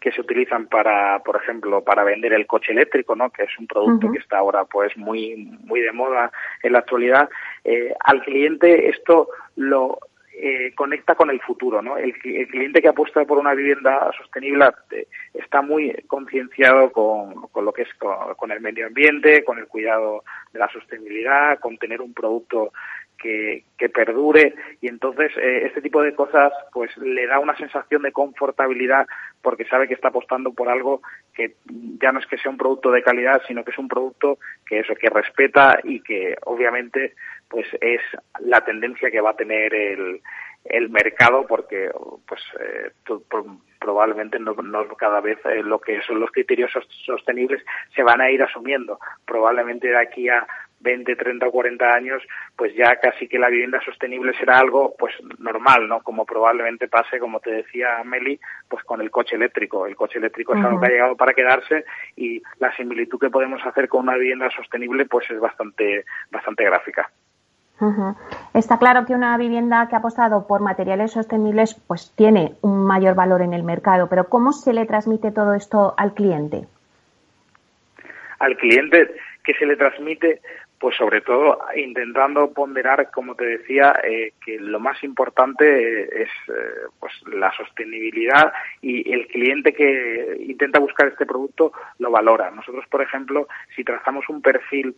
[0.00, 3.30] que se utilizan para, por ejemplo, para vender el coche eléctrico, ¿no?
[3.30, 6.30] Que es un producto que está ahora, pues, muy, muy de moda
[6.62, 7.28] en la actualidad.
[7.64, 9.98] Eh, al cliente esto lo
[10.40, 11.96] eh, conecta con el futuro, ¿no?
[11.96, 17.72] El, cliente que apuesta por una vivienda sostenible eh, está muy concienciado con, con, lo
[17.72, 20.22] que es con, el medio ambiente, con el cuidado
[20.52, 22.72] de la sostenibilidad, con tener un producto
[23.18, 24.54] que, que perdure.
[24.80, 29.06] Y entonces eh, este tipo de cosas pues le da una sensación de confortabilidad
[29.42, 31.02] porque sabe que está apostando por algo
[31.34, 31.56] que
[32.00, 34.80] ya no es que sea un producto de calidad sino que es un producto que
[34.80, 37.14] eso que respeta y que obviamente
[37.48, 38.00] pues es
[38.40, 40.20] la tendencia que va a tener el,
[40.64, 41.90] el mercado porque
[42.26, 42.90] pues eh,
[43.78, 44.54] probablemente no,
[44.96, 46.70] cada vez eh, lo que son los criterios
[47.06, 47.62] sostenibles
[47.94, 48.98] se van a ir asumiendo.
[49.24, 50.46] Probablemente de aquí a
[50.80, 52.22] 20, 30 o 40 años,
[52.56, 56.00] pues ya casi que la vivienda sostenible será algo pues normal, ¿no?
[56.00, 58.38] Como probablemente pase, como te decía Meli,
[58.68, 59.86] pues con el coche eléctrico.
[59.86, 61.84] El coche eléctrico es algo que ha llegado para quedarse
[62.16, 67.10] y la similitud que podemos hacer con una vivienda sostenible pues es bastante bastante gráfica.
[68.54, 73.14] Está claro que una vivienda que ha apostado por materiales sostenibles pues tiene un mayor
[73.14, 76.66] valor en el mercado, pero ¿cómo se le transmite todo esto al cliente?
[78.40, 79.14] Al cliente
[79.44, 80.40] que se le transmite
[80.78, 86.86] pues sobre todo intentando ponderar, como te decía, eh, que lo más importante es eh,
[87.00, 92.50] pues la sostenibilidad y el cliente que intenta buscar este producto lo valora.
[92.50, 94.94] Nosotros, por ejemplo, si trazamos un perfil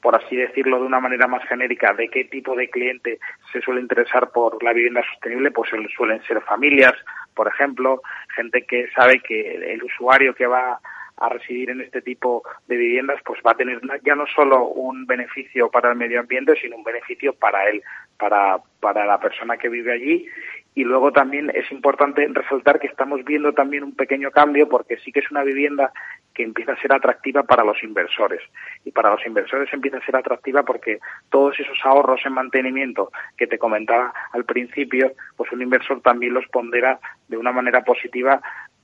[0.00, 3.18] por así decirlo de una manera más genérica, de qué tipo de cliente
[3.52, 6.94] se suele interesar por la vivienda sostenible, pues suelen ser familias,
[7.34, 8.00] por ejemplo,
[8.34, 10.80] gente que sabe que el usuario que va
[11.20, 15.06] a residir en este tipo de viviendas, pues va a tener ya no solo un
[15.06, 17.82] beneficio para el medio ambiente, sino un beneficio para él,
[18.18, 20.26] para, para la persona que vive allí.
[20.74, 25.10] Y luego también es importante resaltar que estamos viendo también un pequeño cambio porque sí
[25.12, 25.92] que es una vivienda
[26.32, 28.40] que empieza a ser atractiva para los inversores.
[28.84, 33.48] Y para los inversores empieza a ser atractiva porque todos esos ahorros en mantenimiento que
[33.48, 38.40] te comentaba al principio, pues un inversor también los pondera de una manera positiva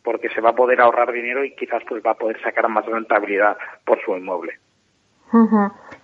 [0.06, 2.86] porque se va a poder ahorrar dinero y quizás pues va a poder sacar más
[2.86, 4.56] rentabilidad por su inmueble.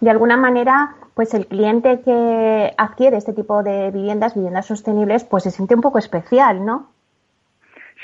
[0.00, 5.44] De alguna manera, pues el cliente que adquiere este tipo de viviendas, viviendas sostenibles, pues
[5.44, 6.90] se siente un poco especial, ¿no?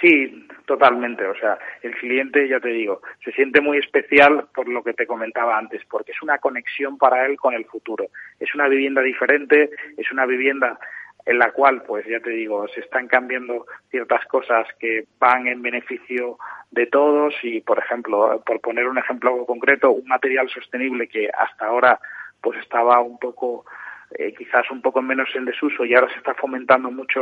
[0.00, 1.26] Sí, totalmente.
[1.26, 5.04] O sea, el cliente, ya te digo, se siente muy especial por lo que te
[5.04, 8.06] comentaba antes, porque es una conexión para él con el futuro.
[8.38, 10.78] Es una vivienda diferente, es una vivienda
[11.28, 15.60] en la cual, pues ya te digo, se están cambiando ciertas cosas que van en
[15.60, 16.38] beneficio
[16.70, 21.66] de todos y, por ejemplo, por poner un ejemplo concreto, un material sostenible que hasta
[21.66, 22.00] ahora
[22.40, 23.66] pues estaba un poco
[24.16, 27.20] eh, quizás un poco menos en desuso y ahora se está fomentando mucho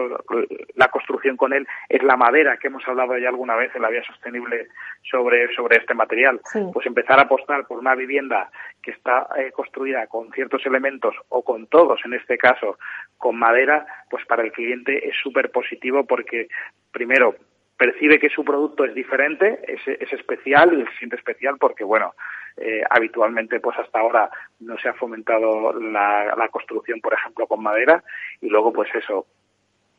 [0.74, 3.88] la construcción con él, es la madera, que hemos hablado ya alguna vez en la
[3.88, 4.68] vía sostenible
[5.10, 6.40] sobre, sobre este material.
[6.72, 8.50] Pues empezar a apostar por una vivienda
[8.82, 12.78] que está eh, construida con ciertos elementos o con todos, en este caso,
[13.18, 16.48] con madera, pues para el cliente es súper positivo porque,
[16.92, 17.34] primero,
[17.76, 22.14] percibe que su producto es diferente, es, es especial y se siente especial porque, bueno,
[22.58, 28.02] eh, habitualmente pues hasta ahora no se ha fomentado la, construcción, por ejemplo, con madera
[28.40, 29.26] y luego pues eso,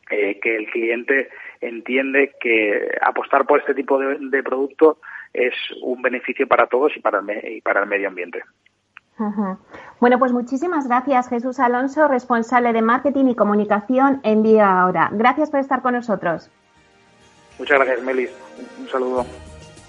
[0.09, 1.29] eh, que el cliente
[1.61, 4.97] entiende que apostar por este tipo de, producto
[5.33, 8.41] es un beneficio para todos y para el, y para el medio ambiente.
[9.99, 15.09] Bueno, pues muchísimas gracias, Jesús Alonso, responsable de marketing y comunicación en Vía Ahora.
[15.11, 16.51] Gracias por estar con nosotros.
[17.59, 18.29] Muchas gracias, Melis.
[18.79, 19.25] Un saludo.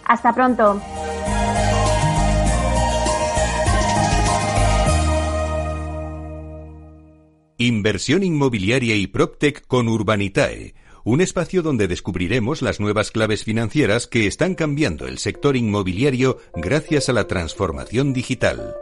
[0.05, 0.81] Hasta pronto.
[7.61, 14.29] Inversión inmobiliaria y PropTech con Urbanitae, un espacio donde descubriremos las nuevas claves financieras que
[14.29, 18.77] están cambiando el sector inmobiliario gracias a la transformación digital.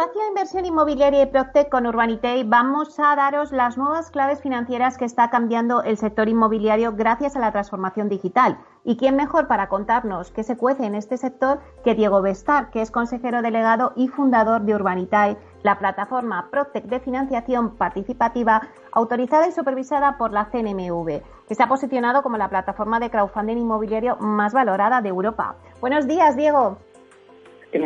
[0.00, 4.96] Espacio de inversión inmobiliaria y Proctec con Urbanitei vamos a daros las nuevas claves financieras
[4.96, 8.56] que está cambiando el sector inmobiliario gracias a la transformación digital.
[8.82, 12.80] ¿Y quién mejor para contarnos qué se cuece en este sector que Diego Bestar, que
[12.80, 19.52] es consejero delegado y fundador de Urbanitae, la plataforma Proctec de financiación participativa autorizada y
[19.52, 24.54] supervisada por la CNMV, que se ha posicionado como la plataforma de crowdfunding inmobiliario más
[24.54, 25.56] valorada de Europa.
[25.82, 26.78] Buenos días, Diego.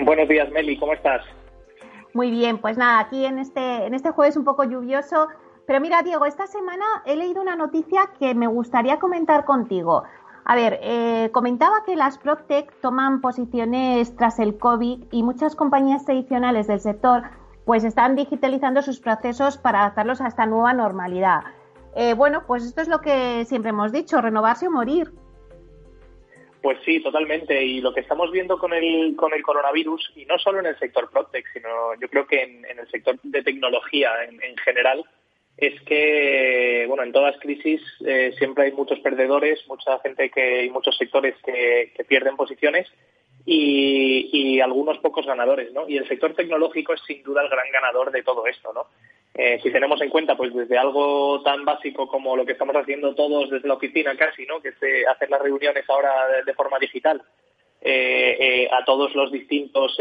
[0.04, 1.24] Buenos días, Meli, ¿cómo estás?
[2.14, 5.26] Muy bien, pues nada, aquí en este, en este jueves un poco lluvioso.
[5.66, 10.04] Pero mira, Diego, esta semana he leído una noticia que me gustaría comentar contigo.
[10.44, 16.04] A ver, eh, comentaba que las PropTech toman posiciones tras el COVID y muchas compañías
[16.04, 17.24] tradicionales del sector
[17.64, 21.42] pues están digitalizando sus procesos para adaptarlos a esta nueva normalidad.
[21.96, 25.12] Eh, bueno, pues esto es lo que siempre hemos dicho, renovarse o morir.
[26.64, 27.62] Pues sí, totalmente.
[27.62, 30.78] Y lo que estamos viendo con el, con el coronavirus, y no solo en el
[30.78, 31.68] sector Protec, sino
[32.00, 35.04] yo creo que en, el sector de tecnología en, general,
[35.58, 40.70] es que, bueno, en todas crisis eh, siempre hay muchos perdedores, mucha gente que, y
[40.70, 42.88] muchos sectores que, pierden posiciones
[43.46, 45.88] y, y, algunos pocos ganadores, ¿no?
[45.88, 48.86] Y el sector tecnológico es sin duda el gran ganador de todo esto, ¿no?
[49.36, 53.16] Eh, si tenemos en cuenta, pues desde algo tan básico como lo que estamos haciendo
[53.16, 54.60] todos desde la oficina casi, ¿no?
[54.60, 54.76] Que es
[55.10, 56.12] hacer las reuniones ahora
[56.46, 57.20] de, forma digital,
[57.80, 59.96] eh, eh, a todos los distintos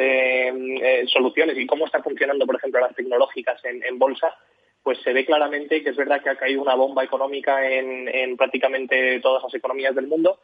[1.07, 4.35] soluciones y cómo están funcionando, por ejemplo, las tecnológicas en, bolsa,
[4.83, 9.19] pues se ve claramente que es verdad que ha caído una bomba económica en, prácticamente
[9.19, 10.39] todas las economías del mundo,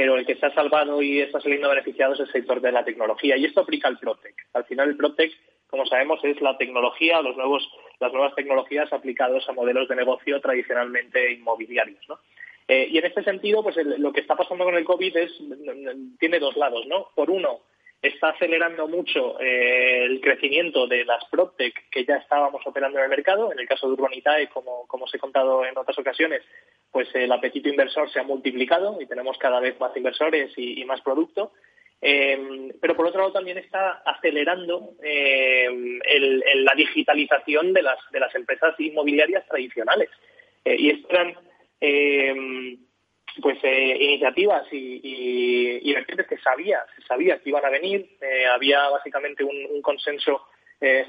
[0.00, 2.82] pero el que se ha salvado y está saliendo beneficiado es el sector de la
[2.82, 3.36] tecnología.
[3.36, 4.34] Y esto aplica al Protec.
[4.54, 5.30] Al final el Protec
[5.66, 7.70] como sabemos, es la tecnología, los nuevos,
[8.00, 12.02] las nuevas tecnologías aplicadas a modelos de negocio tradicionalmente inmobiliarios.
[12.08, 12.18] ¿no?
[12.66, 15.30] Eh, y en este sentido, pues lo que está pasando con el COVID es,
[16.18, 16.86] tiene dos lados.
[16.86, 17.08] ¿no?
[17.14, 17.60] Por uno,
[18.02, 23.10] está acelerando mucho eh, el crecimiento de las PropTech que ya estábamos operando en el
[23.10, 23.52] mercado.
[23.52, 26.42] En el caso de Urbanitae, como, como os he contado en otras ocasiones,
[26.90, 31.00] pues el apetito inversor se ha multiplicado y tenemos cada vez más inversores y más
[31.02, 31.52] producto.
[32.02, 35.68] Eh, pero por otro lado también está acelerando eh,
[36.54, 40.08] la digitalización de las, de las empresas inmobiliarias tradicionales.
[40.64, 41.34] Eh, y estas eran
[43.40, 45.94] pues iniciativas y, y,
[46.28, 48.08] que sabía, se sabía que iban a venir.
[48.52, 50.42] había básicamente un, consenso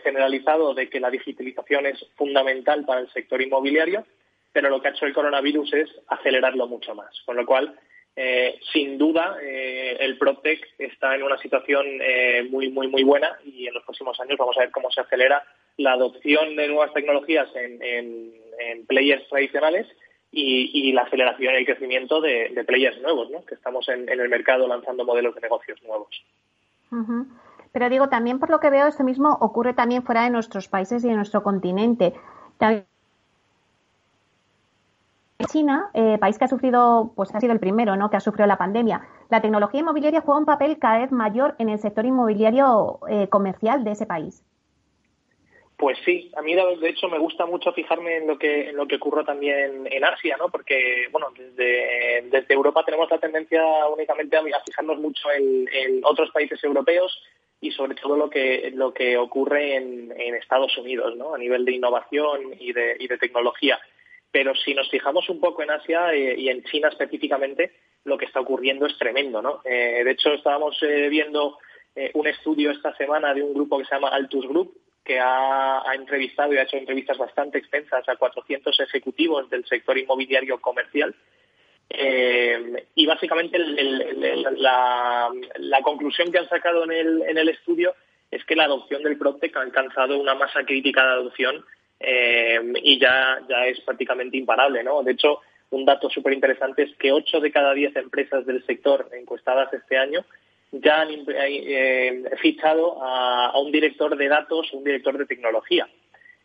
[0.04, 4.06] generalizado de que la digitalización es fundamental para el sector inmobiliario,
[4.52, 7.22] pero lo que ha hecho el coronavirus es acelerarlo mucho más.
[7.26, 7.76] Con lo cual,
[8.16, 13.38] eh, sin duda, eh, el PropTech está en una situación eh, muy, muy, muy buena
[13.46, 15.44] y en los próximos años vamos a ver cómo se acelera
[15.78, 18.40] la adopción de nuevas tecnologías en,
[18.88, 19.88] players tradicionales
[20.32, 23.44] y, la aceleración y el crecimiento de, players nuevos, ¿no?
[23.46, 26.24] que estamos en, el mercado lanzando modelos de negocios nuevos.
[27.72, 31.04] Pero digo, también por lo que veo, esto mismo ocurre también fuera de nuestros países
[31.04, 32.14] y de nuestro continente.
[35.48, 38.10] China, eh, país que ha sufrido, pues ha sido el primero, ¿no?
[38.10, 39.02] Que ha sufrido la pandemia.
[39.30, 43.84] La tecnología inmobiliaria juega un papel cada vez mayor en el sector inmobiliario eh, comercial
[43.84, 44.44] de ese país.
[45.82, 48.86] Pues sí, a mí de hecho me gusta mucho fijarme en lo que en lo
[48.86, 50.48] que ocurre también en Asia, ¿no?
[50.50, 56.64] Porque bueno, desde, desde Europa tenemos la tendencia únicamente a, fijarnos mucho en, otros países
[56.64, 57.20] europeos
[57.60, 61.34] y sobre todo lo que lo que ocurre en, Estados Unidos, ¿no?
[61.34, 63.80] A nivel de innovación y de, y de tecnología.
[64.32, 67.72] Pero si nos fijamos un poco en Asia eh, y en China específicamente,
[68.04, 69.62] lo que está ocurriendo es tremendo, ¿no?
[69.66, 71.58] Eh, de hecho, estábamos eh, viendo
[72.14, 74.74] un estudio esta semana de un grupo que se llama Altus Group,
[75.12, 80.62] que ha, entrevistado y ha hecho entrevistas bastante extensas a 400 ejecutivos del sector inmobiliario
[80.62, 81.14] comercial.
[82.96, 85.30] y básicamente la,
[85.84, 87.94] conclusión que han sacado en el, en el estudio
[88.30, 91.66] es que la adopción del PropTech ha alcanzado una masa crítica de adopción
[92.00, 95.04] eh, y ya, ya es prácticamente imparable, ¿no?
[95.04, 95.42] De hecho,
[95.72, 99.98] un dato súper interesante es que 8 de cada 10 empresas del sector encuestadas este
[99.98, 100.24] año
[100.72, 105.88] ya han eh, fichado a, un director de datos, un director de tecnología.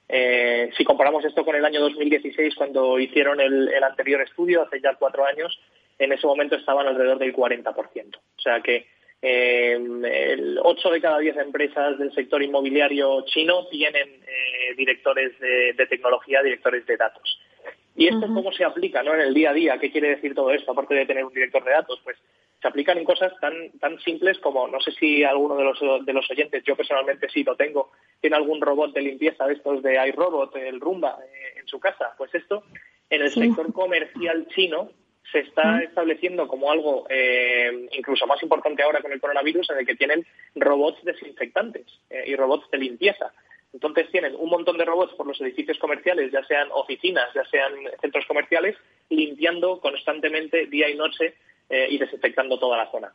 [0.09, 4.95] Eh, si comparamos esto con el año 2016, cuando hicieron el, anterior estudio, hace ya
[4.95, 5.59] cuatro años,
[5.99, 8.17] en ese momento estaban alrededor del 40%.
[8.17, 8.87] O sea que
[9.23, 15.87] eh, el 8 de cada 10 empresas del sector inmobiliario chino tienen eh, directores de,
[15.89, 17.41] tecnología, directores de datos.
[17.97, 19.15] ¿Y esto cómo se aplica ¿no?
[19.15, 19.79] en el día a día?
[19.79, 20.73] ¿Qué quiere decir todo esto?
[20.73, 22.17] Aparte de tener un director de datos, pues
[22.61, 26.13] se aplican en cosas tan, tan simples como, no sé si alguno de los, de
[26.13, 30.09] los oyentes, yo personalmente sí lo tengo, tiene algún robot de limpieza de estos de
[30.09, 32.15] iRobot, el Rumba, eh, en su casa.
[32.19, 32.65] Pues esto,
[33.09, 34.91] en el sector comercial chino,
[35.33, 39.87] se está estableciendo como algo eh, incluso más importante ahora con el coronavirus, en el
[39.87, 40.25] que tienen
[40.55, 43.33] robots desinfectantes eh, y robots de limpieza.
[43.77, 47.75] Entonces tienen un montón de robots por los edificios comerciales, ya sean oficinas, ya sean
[48.01, 48.75] centros comerciales,
[49.11, 51.35] limpiando constantemente día y noche
[51.69, 53.13] eh, y desinfectando toda la zona.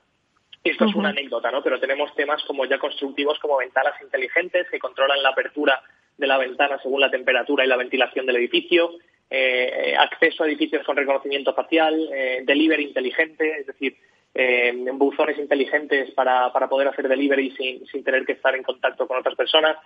[0.64, 1.64] Esto es una anécdota, ¿no?
[1.64, 5.82] Pero tenemos temas como ya constructivos, como ventanas inteligentes que controlan la apertura
[6.16, 8.92] de la ventana según la temperatura y la ventilación del edificio,
[9.32, 13.98] eh, acceso a edificios con reconocimiento facial, eh, delivery inteligente, es decir,
[14.34, 19.08] eh, buzones inteligentes para, para, poder hacer delivery sin, sin, tener que estar en contacto
[19.08, 19.78] con otras personas,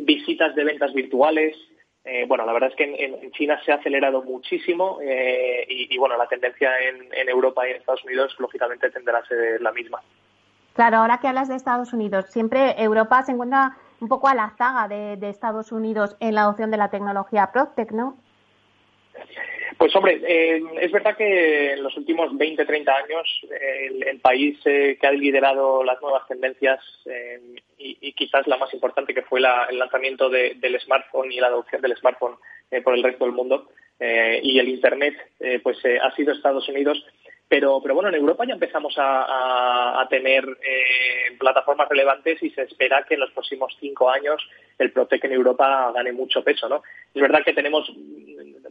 [0.00, 1.56] visitas de ventas virtuales,
[2.04, 6.18] eh, bueno, la verdad es que en, China se ha acelerado muchísimo eh, y, bueno,
[6.18, 10.02] la tendencia en, Europa y en Estados Unidos lógicamente tendrá a ser la misma.
[10.74, 14.50] Claro, ahora que hablas de Estados Unidos, siempre Europa se encuentra un poco a la
[14.58, 18.18] zaga de, Estados Unidos en la adopción de la tecnología Proctec, ¿no?
[19.78, 24.96] Pues hombre, eh, es verdad que en los últimos 20, 30 años el, país eh,
[25.00, 27.40] que ha liderado las nuevas tendencias eh,
[27.78, 31.96] y, quizás la más importante que fue el lanzamiento del smartphone y la adopción del
[31.96, 32.36] smartphone
[32.82, 33.68] por el resto del mundo
[34.00, 35.14] y el Internet,
[35.62, 37.04] pues ha sido Estados Unidos.
[37.48, 40.44] Pero, pero bueno, en Europa ya empezamos a, tener
[41.38, 44.40] plataformas relevantes y se espera que en los próximos cinco años
[44.78, 46.82] el Protec en Europa gane mucho peso, ¿no?
[47.14, 47.90] Es verdad que tenemos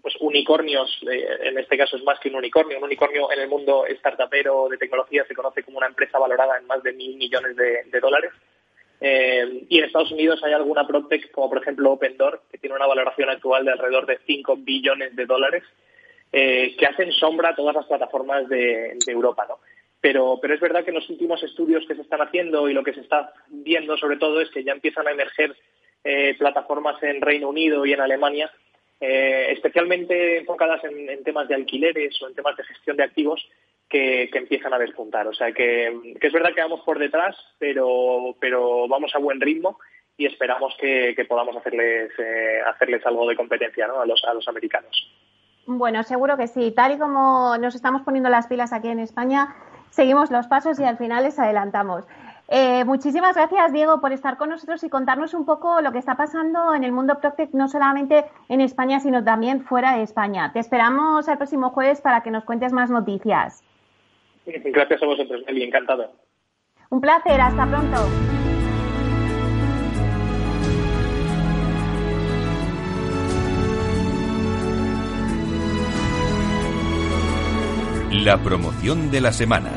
[0.03, 3.47] pues unicornios, eh, en este caso es más que un unicornio, un unicornio en el
[3.47, 7.55] mundo startupero de tecnología se conoce como una empresa valorada en más de mil millones
[7.55, 8.33] de, dólares.
[8.99, 12.85] Eh, y en Estados Unidos hay alguna PropTech, como por ejemplo OpenDoor, que tiene una
[12.85, 15.63] valoración actual de alrededor de 5 billones de dólares,
[16.33, 19.59] eh, que hacen sombra a todas las plataformas de, Europa, ¿no?
[20.01, 22.83] Pero, pero es verdad que en los últimos estudios que se están haciendo y lo
[22.83, 25.55] que se está viendo sobre todo es que ya empiezan a emerger
[26.37, 28.51] plataformas en Reino Unido y en Alemania
[28.99, 33.45] eh, especialmente enfocadas en, temas de alquileres o en temas de gestión de activos
[33.89, 35.27] que, empiezan a despuntar.
[35.27, 35.87] O sea que,
[36.19, 39.79] es verdad que vamos por detrás, pero, pero vamos a buen ritmo
[40.17, 45.11] y esperamos que, podamos hacerles, eh, hacerles algo de competencia a, los, a los americanos.
[45.65, 46.71] Bueno, seguro que sí.
[46.75, 49.55] Tal y como nos estamos poniendo las pilas aquí en España,
[49.89, 52.05] seguimos los pasos y al final les adelantamos.
[52.49, 56.15] Eh, muchísimas gracias, Diego, por estar con nosotros y contarnos un poco lo que está
[56.15, 60.51] pasando en el mundo Proctec, no solamente en España, sino también fuera de España.
[60.51, 63.63] Te esperamos el próximo jueves para que nos cuentes más noticias.
[64.45, 66.11] Gracias a vosotros, Meli, encantado.
[66.89, 67.97] Un placer, hasta pronto.
[78.11, 79.71] La promoción de la semana.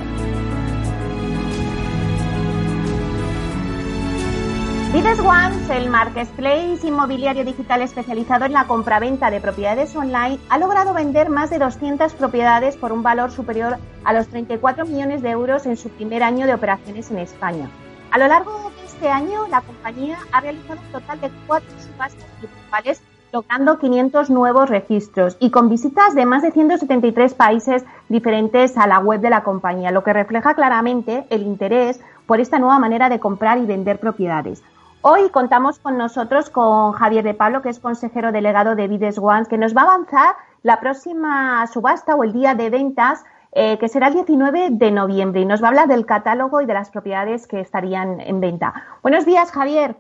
[5.06, 10.94] Bides One, el marketplace inmobiliario digital especializado en la compraventa de propiedades online, ha logrado
[10.94, 15.64] vender más de 200 propiedades por un valor superior a los 34 millones de euros
[15.66, 17.70] en su primer año de operaciones en España.
[18.10, 22.24] A lo largo de este año, la compañía ha realizado un total de cuatro subastas
[22.40, 23.00] principales,
[23.32, 28.98] logrando 500 nuevos registros y con visitas de más de 173 países diferentes a la
[28.98, 33.20] web de la compañía, lo que refleja claramente el interés por esta nueva manera de
[33.20, 34.64] comprar y vender propiedades.
[35.02, 39.46] Hoy contamos con nosotros con Javier de Pablo, que es consejero delegado de Vides One,
[39.46, 43.88] que nos va a avanzar la próxima subasta o el día de ventas, eh, que
[43.88, 46.90] será el 19 de noviembre, y nos va a hablar del catálogo y de las
[46.90, 48.74] propiedades que estarían en venta.
[49.02, 49.96] Buenos días, Javier.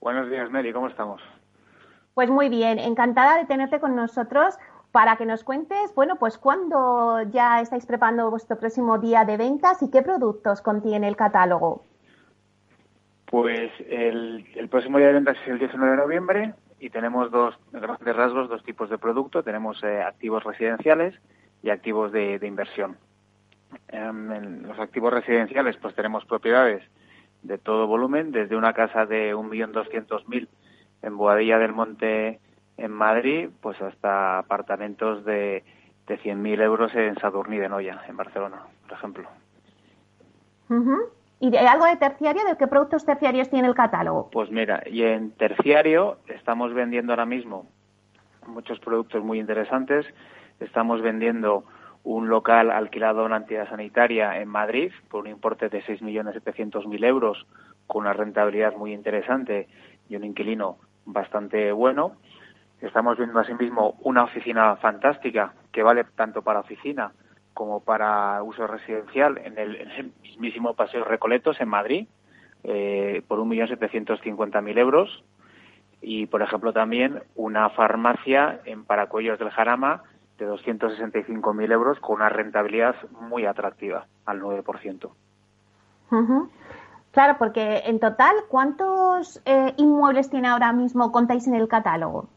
[0.00, 1.20] Buenos días, Mary, ¿cómo estamos?
[2.14, 4.56] Pues muy bien, encantada de tenerte con nosotros
[4.90, 9.82] para que nos cuentes, bueno, pues cuándo ya estáis preparando vuestro próximo día de ventas
[9.82, 11.84] y qué productos contiene el catálogo.
[13.30, 18.16] Pues el, próximo día de ventas es el 19 de noviembre y tenemos dos grandes
[18.16, 19.42] rasgos, dos tipos de producto.
[19.42, 21.14] Tenemos eh, activos residenciales
[21.62, 22.96] y activos de, inversión.
[23.88, 26.82] Em, en los activos residenciales, pues tenemos propiedades
[27.42, 30.48] de todo volumen, desde una casa de 1.200.000
[31.02, 32.40] en Boadilla del Monte,
[32.78, 35.64] en Madrid, pues hasta apartamentos de,
[36.06, 39.28] de 100.000 euros en Sadurní de Noya, en Barcelona, por ejemplo.
[41.40, 42.44] ¿Y de algo de terciario?
[42.44, 44.28] ¿De qué productos terciarios tiene el catálogo?
[44.30, 47.66] Pues mira, y en terciario estamos vendiendo ahora mismo
[48.46, 50.06] muchos productos muy interesantes.
[50.58, 51.64] Estamos vendiendo
[52.02, 57.46] un local alquilado a una entidad sanitaria en Madrid por un importe de 6.700.000 euros
[57.86, 59.68] con una rentabilidad muy interesante
[60.08, 62.16] y un inquilino bastante bueno.
[62.80, 67.12] Estamos viendo asimismo una oficina fantástica que vale tanto para oficina
[67.58, 72.06] como para uso residencial en el, mismísimo Paseo Recoletos en Madrid
[72.62, 75.24] eh, por 1.750.000 euros
[76.00, 80.04] y, por ejemplo, también una farmacia en Paracuellos del Jarama
[80.38, 82.94] de 265.000 euros con una rentabilidad
[83.28, 85.10] muy atractiva, al 9%.
[87.10, 92.28] Claro, porque en total, ¿cuántos eh, inmuebles tiene ahora mismo, contáis en el catálogo?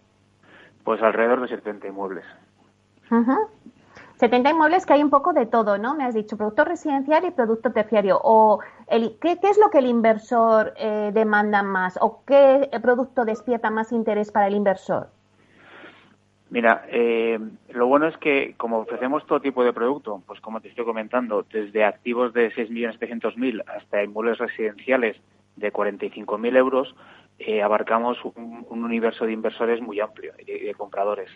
[0.84, 2.26] Pues alrededor de 70 inmuebles.
[4.22, 5.96] 70 inmuebles que hay un poco de todo, ¿no?
[5.96, 8.20] Me has dicho producto residencial y producto terciario.
[8.24, 11.98] O el, ¿qué, es lo que el inversor eh, demanda más?
[12.00, 15.08] ¿O qué producto despierta más interés para el inversor?
[16.52, 20.68] Mira, eh, lo bueno es que como ofrecemos todo tipo de producto, pues como te
[20.68, 25.18] estoy comentando, desde activos de 6.700.000 hasta inmuebles residenciales
[25.56, 26.96] de 45.000 euros,
[27.40, 31.32] eh, abarcamos un, universo de inversores muy amplio y de, compradores.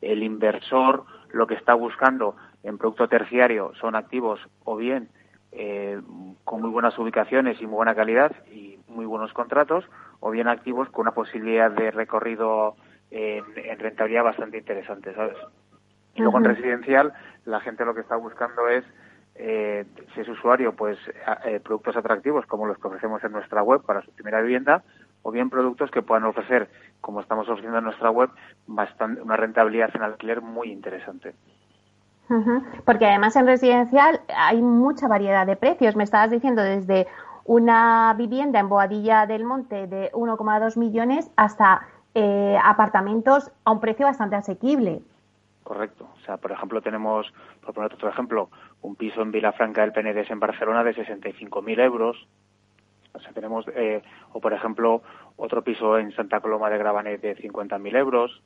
[0.00, 1.04] El inversor
[1.34, 5.08] lo que está buscando en producto terciario son activos o bien
[5.52, 6.00] eh,
[6.44, 9.84] con muy buenas ubicaciones y muy buena calidad y muy buenos contratos,
[10.20, 12.76] o bien activos con una posibilidad de recorrido
[13.10, 13.44] en,
[13.78, 15.36] rentabilidad bastante interesante, ¿sabes?
[16.14, 17.12] Y luego en residencial
[17.44, 18.84] la gente lo que está buscando es
[19.34, 20.96] eh, si es usuario, pues
[21.44, 24.84] eh, productos atractivos como los que ofrecemos en nuestra web para su primera vivienda,
[25.24, 26.70] o bien productos que puedan ofrecer,
[27.00, 28.30] como estamos ofreciendo en nuestra web,
[28.66, 31.34] bastante, una rentabilidad en alquiler muy interesante.
[32.84, 35.96] Porque además en residencial hay mucha variedad de precios.
[35.96, 37.06] Me estabas diciendo desde
[37.44, 44.06] una vivienda en Boadilla del Monte de 1,2 millones hasta eh, apartamentos a un precio
[44.06, 45.02] bastante asequible.
[45.62, 46.06] Correcto.
[46.14, 48.50] O sea, por ejemplo, tenemos, por poner otro ejemplo,
[48.82, 52.28] un piso en Vilafranca del Penedés en Barcelona de 65.000 euros.
[53.14, 54.02] O sea, tenemos, eh,
[54.32, 55.02] o por ejemplo,
[55.36, 58.42] otro piso en Santa Coloma de Gravanet de 50.000 euros.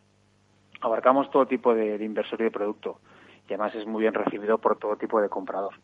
[0.80, 3.00] Abarcamos todo tipo de, inversor y de producto.
[3.48, 5.74] Y además es muy bien recibido por todo tipo de comprador.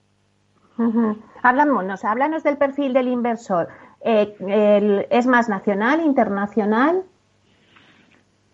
[1.43, 3.69] Háblanos, háblanos del perfil del inversor.
[4.01, 7.05] Eh, ¿Es más nacional, internacional?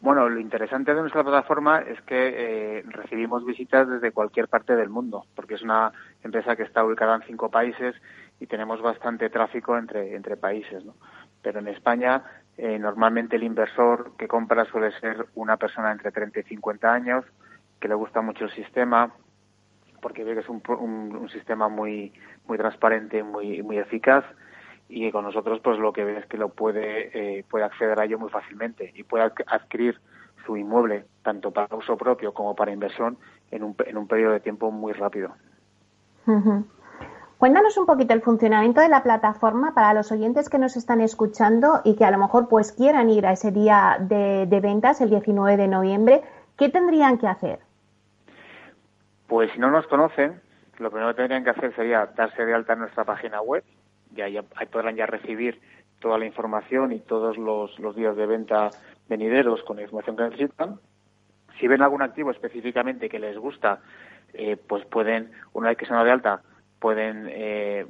[0.01, 4.89] Bueno, lo interesante de nuestra plataforma es que eh, recibimos visitas desde cualquier parte del
[4.89, 7.95] mundo, porque es una empresa que está ubicada en cinco países
[8.41, 10.85] y tenemos bastante tráfico entre, entre países.
[10.85, 10.95] ¿no?
[11.43, 12.25] Pero en España,
[12.57, 17.25] eh, normalmente el inversor que compra suele ser una persona entre 30 y 50 años,
[17.79, 19.13] que le gusta mucho el sistema,
[20.01, 22.13] porque ve que es un, un, sistema muy,
[22.47, 24.25] muy transparente, muy, muy eficaz
[24.89, 28.05] y con nosotros pues lo que ves es que lo puede, eh, puede acceder a
[28.05, 30.01] ello muy fácilmente y puede adquirir
[30.45, 33.19] su inmueble tanto para uso propio como para inversión
[33.51, 35.35] en un, en un periodo de tiempo muy rápido.
[37.41, 41.81] Cuéntanos un poquito el funcionamiento de la plataforma para los oyentes que nos están escuchando
[41.85, 45.09] y que a lo mejor pues quieran ir a ese día de, de ventas el
[45.09, 46.23] 19 de noviembre.
[46.59, 47.61] ¿Qué tendrían que hacer?
[49.27, 50.39] Pues si no nos conocen,
[50.77, 53.65] lo primero que tendrían que hacer sería darse de alta en nuestra página web,
[54.15, 54.39] y ahí,
[54.71, 55.59] podrán ya recibir
[55.99, 58.69] toda la información y todos los, días de venta
[59.09, 60.79] venideros con la información que necesitan.
[61.59, 63.79] Si ven algún activo específicamente que les gusta,
[64.35, 66.43] eh, pues pueden, una vez que se de alta,
[66.81, 67.87] pueden eh,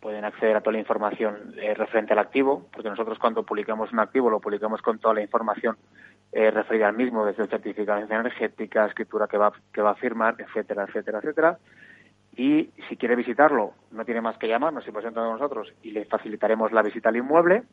[0.00, 3.98] pueden acceder a toda la información eh, referente al activo, porque nosotros cuando publicamos un
[3.98, 5.76] activo lo publicamos con toda la información
[6.30, 11.20] referida al mismo, desde certificación energética, escritura que va, que va a firmar, etcétera, etcétera,
[11.20, 11.58] etcétera.
[12.38, 16.04] Y si quiere visitarlo, no tiene más que llamarnos y presenta a nosotros y le
[16.04, 17.64] facilitaremos la visita al inmueble.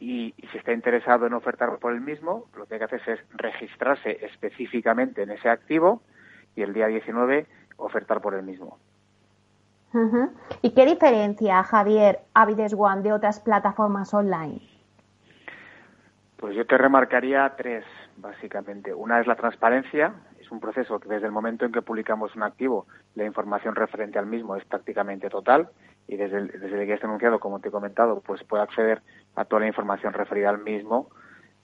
[0.00, 3.20] Y, si está interesado en ofertar por el mismo, lo que hay que hacer es
[3.34, 6.02] registrarse específicamente en ese activo
[6.56, 7.46] y el día 19
[7.76, 8.78] ofertar por el mismo.
[10.62, 14.60] ¿Y qué diferencia, Javier, Avides One de otras plataformas online?
[16.36, 17.84] Pues yo te remarcaría tres,
[18.16, 18.92] básicamente.
[18.92, 22.42] Una es la transparencia, es un proceso que desde el momento en que publicamos un
[22.42, 25.68] activo, la información referente al mismo es prácticamente total
[26.06, 29.00] y desde desde que es denunciado, como te he comentado, pues puede acceder
[29.36, 31.08] a toda la información referida al mismo.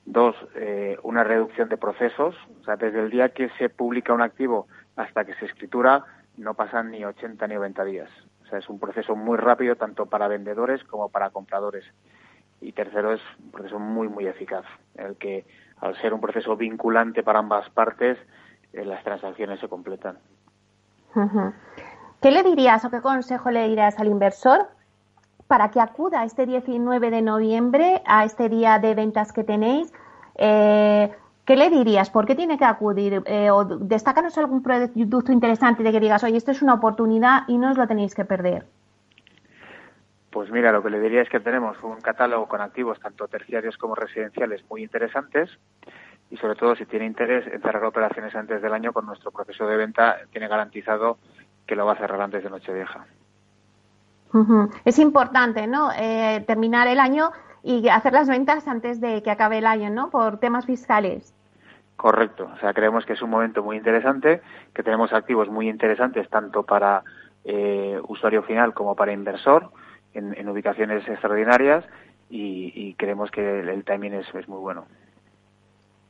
[0.07, 2.35] Dos, eh, una reducción de procesos.
[2.61, 4.67] O sea, desde el día que se publica un activo
[4.97, 6.05] hasta que se escritura,
[6.41, 8.11] no pasan ni 80 ni 90 días.
[8.43, 11.85] O sea, es un proceso muy rápido tanto para vendedores como para compradores.
[12.61, 14.65] Y tercero, es un proceso muy, muy eficaz,
[14.97, 15.47] en el que
[15.81, 18.19] al ser un proceso vinculante para ambas partes,
[18.73, 20.19] eh, las transacciones se completan.
[22.21, 24.69] ¿Qué le dirías o qué consejo le dirías al inversor
[25.47, 29.93] para que acuda este 19 de noviembre a este día de ventas que tenéis?
[30.37, 31.13] Eh,
[31.45, 32.11] ¿Qué le dirías?
[32.11, 33.23] ¿Por qué tiene que acudir?
[33.27, 37.59] Eh, o destácanos algún producto interesante de que digas, oye, esto es una oportunidad y
[37.59, 38.67] no os lo tenéis que perder.
[40.31, 43.77] Pues mira, lo que le diría es que tenemos un catálogo con activos tanto terciarios
[43.77, 45.51] como residenciales muy interesantes
[46.31, 49.67] y sobre todo si tiene interés en cerrar operaciones antes del año con nuestro proceso
[49.67, 51.19] de venta tiene garantizado
[51.67, 53.07] que lo va a cerrar antes de Nochevieja.
[54.85, 55.91] Es importante, ¿no?
[55.93, 57.33] Eh, terminar el año
[57.63, 60.11] y hacer las ventas antes de que acabe el año, ¿no?
[60.11, 61.35] Por temas fiscales.
[61.97, 62.51] Correcto.
[62.55, 64.41] O sea, creemos que es un momento muy interesante,
[64.73, 67.03] que tenemos activos muy interesantes tanto para
[67.45, 69.71] eh, usuario final como para inversor
[70.15, 71.85] en, ubicaciones extraordinarias
[72.31, 74.87] y, creemos que el, timing es, muy bueno.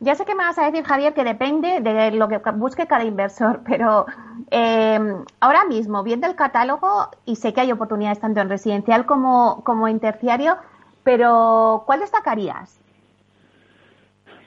[0.00, 3.04] Ya sé que me vas a decir, Javier, que depende de lo que busque cada
[3.04, 4.06] inversor, pero
[4.50, 4.98] eh,
[5.40, 9.88] ahora mismo, viendo el catálogo, y sé que hay oportunidades tanto en residencial como, como
[9.88, 10.56] en terciario,
[11.10, 12.80] pero ¿cuál destacarías?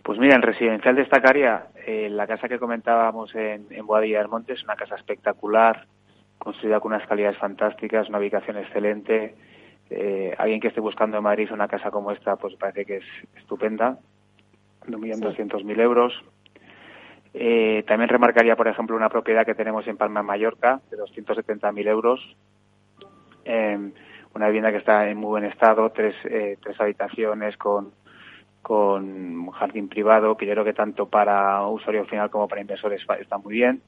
[0.01, 4.53] Pues mira, en residencial destacaría eh, la casa que comentábamos en, en Boadilla del Monte,
[4.53, 5.88] es una casa espectacular,
[6.38, 9.36] construida con unas calidades fantásticas, una ubicación excelente.
[9.89, 13.05] Eh, alguien que esté buscando en Madrid una casa como esta, pues parece que es
[13.36, 13.97] estupenda,
[14.88, 16.14] de 1.200.000 euros.
[17.34, 22.38] Eh, también remarcaría, por ejemplo, una propiedad que tenemos en Palma, Mallorca, de 270.000 euros.
[23.43, 23.91] Eh,
[24.34, 27.92] una vivienda que está en muy buen estado, tres, eh, tres habitaciones con,
[28.62, 33.38] con jardín privado, que yo creo que tanto para usuario final como para inversores está
[33.38, 33.82] muy bien.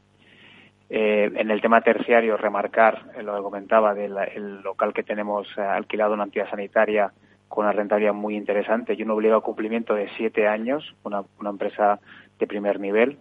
[0.88, 5.62] Eh, en el tema terciario, remarcar eh, lo que comentaba del local que tenemos eh,
[5.62, 7.12] alquilado en una entidad sanitaria
[7.48, 12.00] con una rentabilidad muy interesante y un obligado cumplimiento de siete años, una, una empresa
[12.38, 13.18] de primer nivel,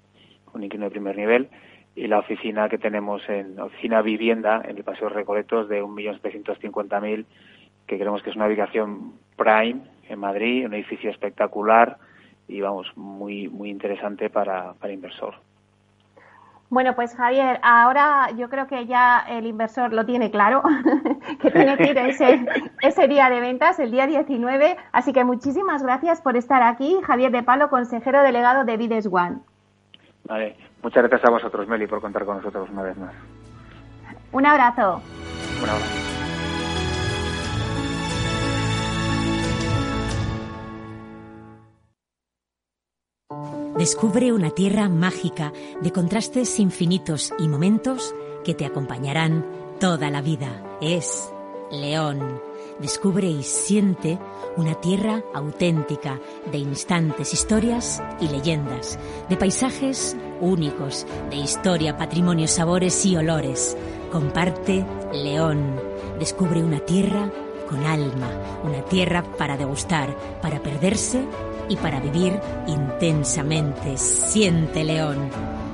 [0.53, 1.49] un inquilino de primer nivel,
[1.97, 7.25] y la oficina que tenemos en oficina vivienda en el Paseo Recoletos de 1.750.000,
[7.87, 11.99] que creemos que es una ubicación prime en Madrid, un edificio espectacular
[12.49, 15.35] y vamos, muy, muy interesante para, para inversor.
[16.71, 20.63] Bueno, pues Javier, ahora yo creo que ya el inversor lo tiene claro,
[21.41, 22.45] que tiene que ir ese,
[22.83, 24.77] ese día de ventas, el día 19.
[24.91, 29.39] Así que muchísimas gracias por estar aquí, Javier de Palo, consejero delegado de Vides One.
[30.25, 33.15] Vale, muchas gracias a vosotros, Meli, por contar con nosotros una vez más.
[34.31, 35.01] Un abrazo.
[35.63, 36.05] Un abrazo.
[43.77, 48.15] Descubre una tierra mágica de contrastes infinitos y momentos
[48.45, 49.45] que te acompañarán
[49.81, 50.63] toda la vida.
[50.81, 51.33] Es
[51.71, 52.41] León.
[52.81, 54.19] Descubre y siente
[54.57, 56.21] una tierra auténtica
[56.51, 58.99] de instantes, historias y leyendas,
[59.29, 63.77] de paisajes únicos, de historia, patrimonio, sabores y olores.
[64.11, 65.81] Comparte León.
[66.19, 67.31] Descubre una tierra
[67.69, 68.29] con alma,
[68.65, 71.25] una tierra para degustar, para perderse
[71.69, 73.97] y para vivir intensamente.
[73.97, 75.31] Siente León.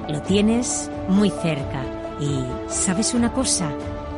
[0.08, 1.82] Lo tienes muy cerca.
[2.20, 3.70] Y ¿sabes una cosa?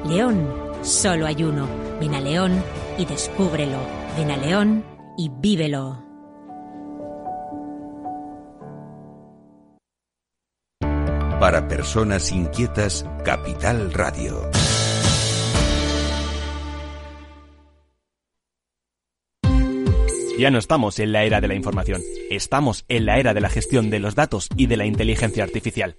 [0.04, 0.48] León,
[0.82, 1.91] solo hay uno.
[2.02, 2.64] Ven a León
[2.98, 3.78] y descúbrelo.
[4.16, 4.84] Ven a León
[5.16, 6.02] y vívelo.
[11.38, 14.50] Para personas inquietas, Capital Radio.
[20.40, 23.48] Ya no estamos en la era de la información, estamos en la era de la
[23.48, 25.98] gestión de los datos y de la inteligencia artificial.